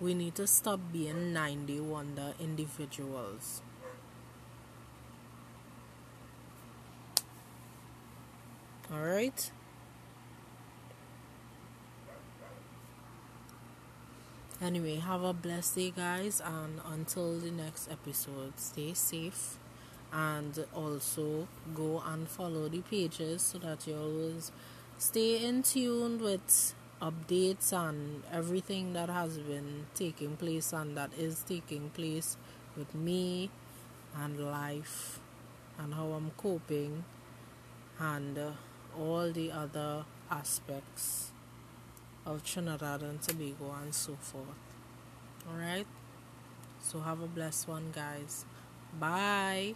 We 0.00 0.14
need 0.14 0.36
to 0.36 0.46
stop 0.46 0.80
being 0.90 1.34
90 1.34 1.80
wonder 1.80 2.32
individuals. 2.40 3.60
Alright? 8.90 9.50
Anyway, 14.62 14.96
have 14.96 15.22
a 15.22 15.32
blessed 15.32 15.74
day, 15.74 15.90
guys, 15.90 16.42
and 16.44 16.82
until 16.92 17.38
the 17.38 17.50
next 17.50 17.90
episode, 17.90 18.52
stay 18.58 18.92
safe 18.92 19.56
and 20.12 20.66
also 20.74 21.48
go 21.74 22.02
and 22.06 22.28
follow 22.28 22.68
the 22.68 22.82
pages 22.82 23.40
so 23.40 23.58
that 23.58 23.86
you 23.86 23.96
always 23.96 24.52
stay 24.98 25.42
in 25.42 25.62
tune 25.62 26.22
with 26.22 26.74
updates 27.00 27.72
and 27.72 28.22
everything 28.30 28.92
that 28.92 29.08
has 29.08 29.38
been 29.38 29.86
taking 29.94 30.36
place 30.36 30.74
and 30.74 30.94
that 30.94 31.10
is 31.16 31.42
taking 31.42 31.88
place 31.90 32.36
with 32.76 32.94
me 32.94 33.48
and 34.14 34.38
life 34.38 35.20
and 35.78 35.94
how 35.94 36.08
I'm 36.08 36.32
coping 36.36 37.04
and 37.98 38.36
uh, 38.36 38.50
all 38.98 39.32
the 39.32 39.52
other 39.52 40.04
aspects 40.30 41.29
of 42.26 42.44
Trinidad 42.44 43.02
and 43.02 43.20
Tobago 43.20 43.74
and 43.82 43.94
so 43.94 44.16
forth. 44.20 44.46
Alright? 45.48 45.86
So 46.80 47.00
have 47.00 47.20
a 47.20 47.26
blessed 47.26 47.68
one, 47.68 47.92
guys. 47.94 48.44
Bye. 48.98 49.74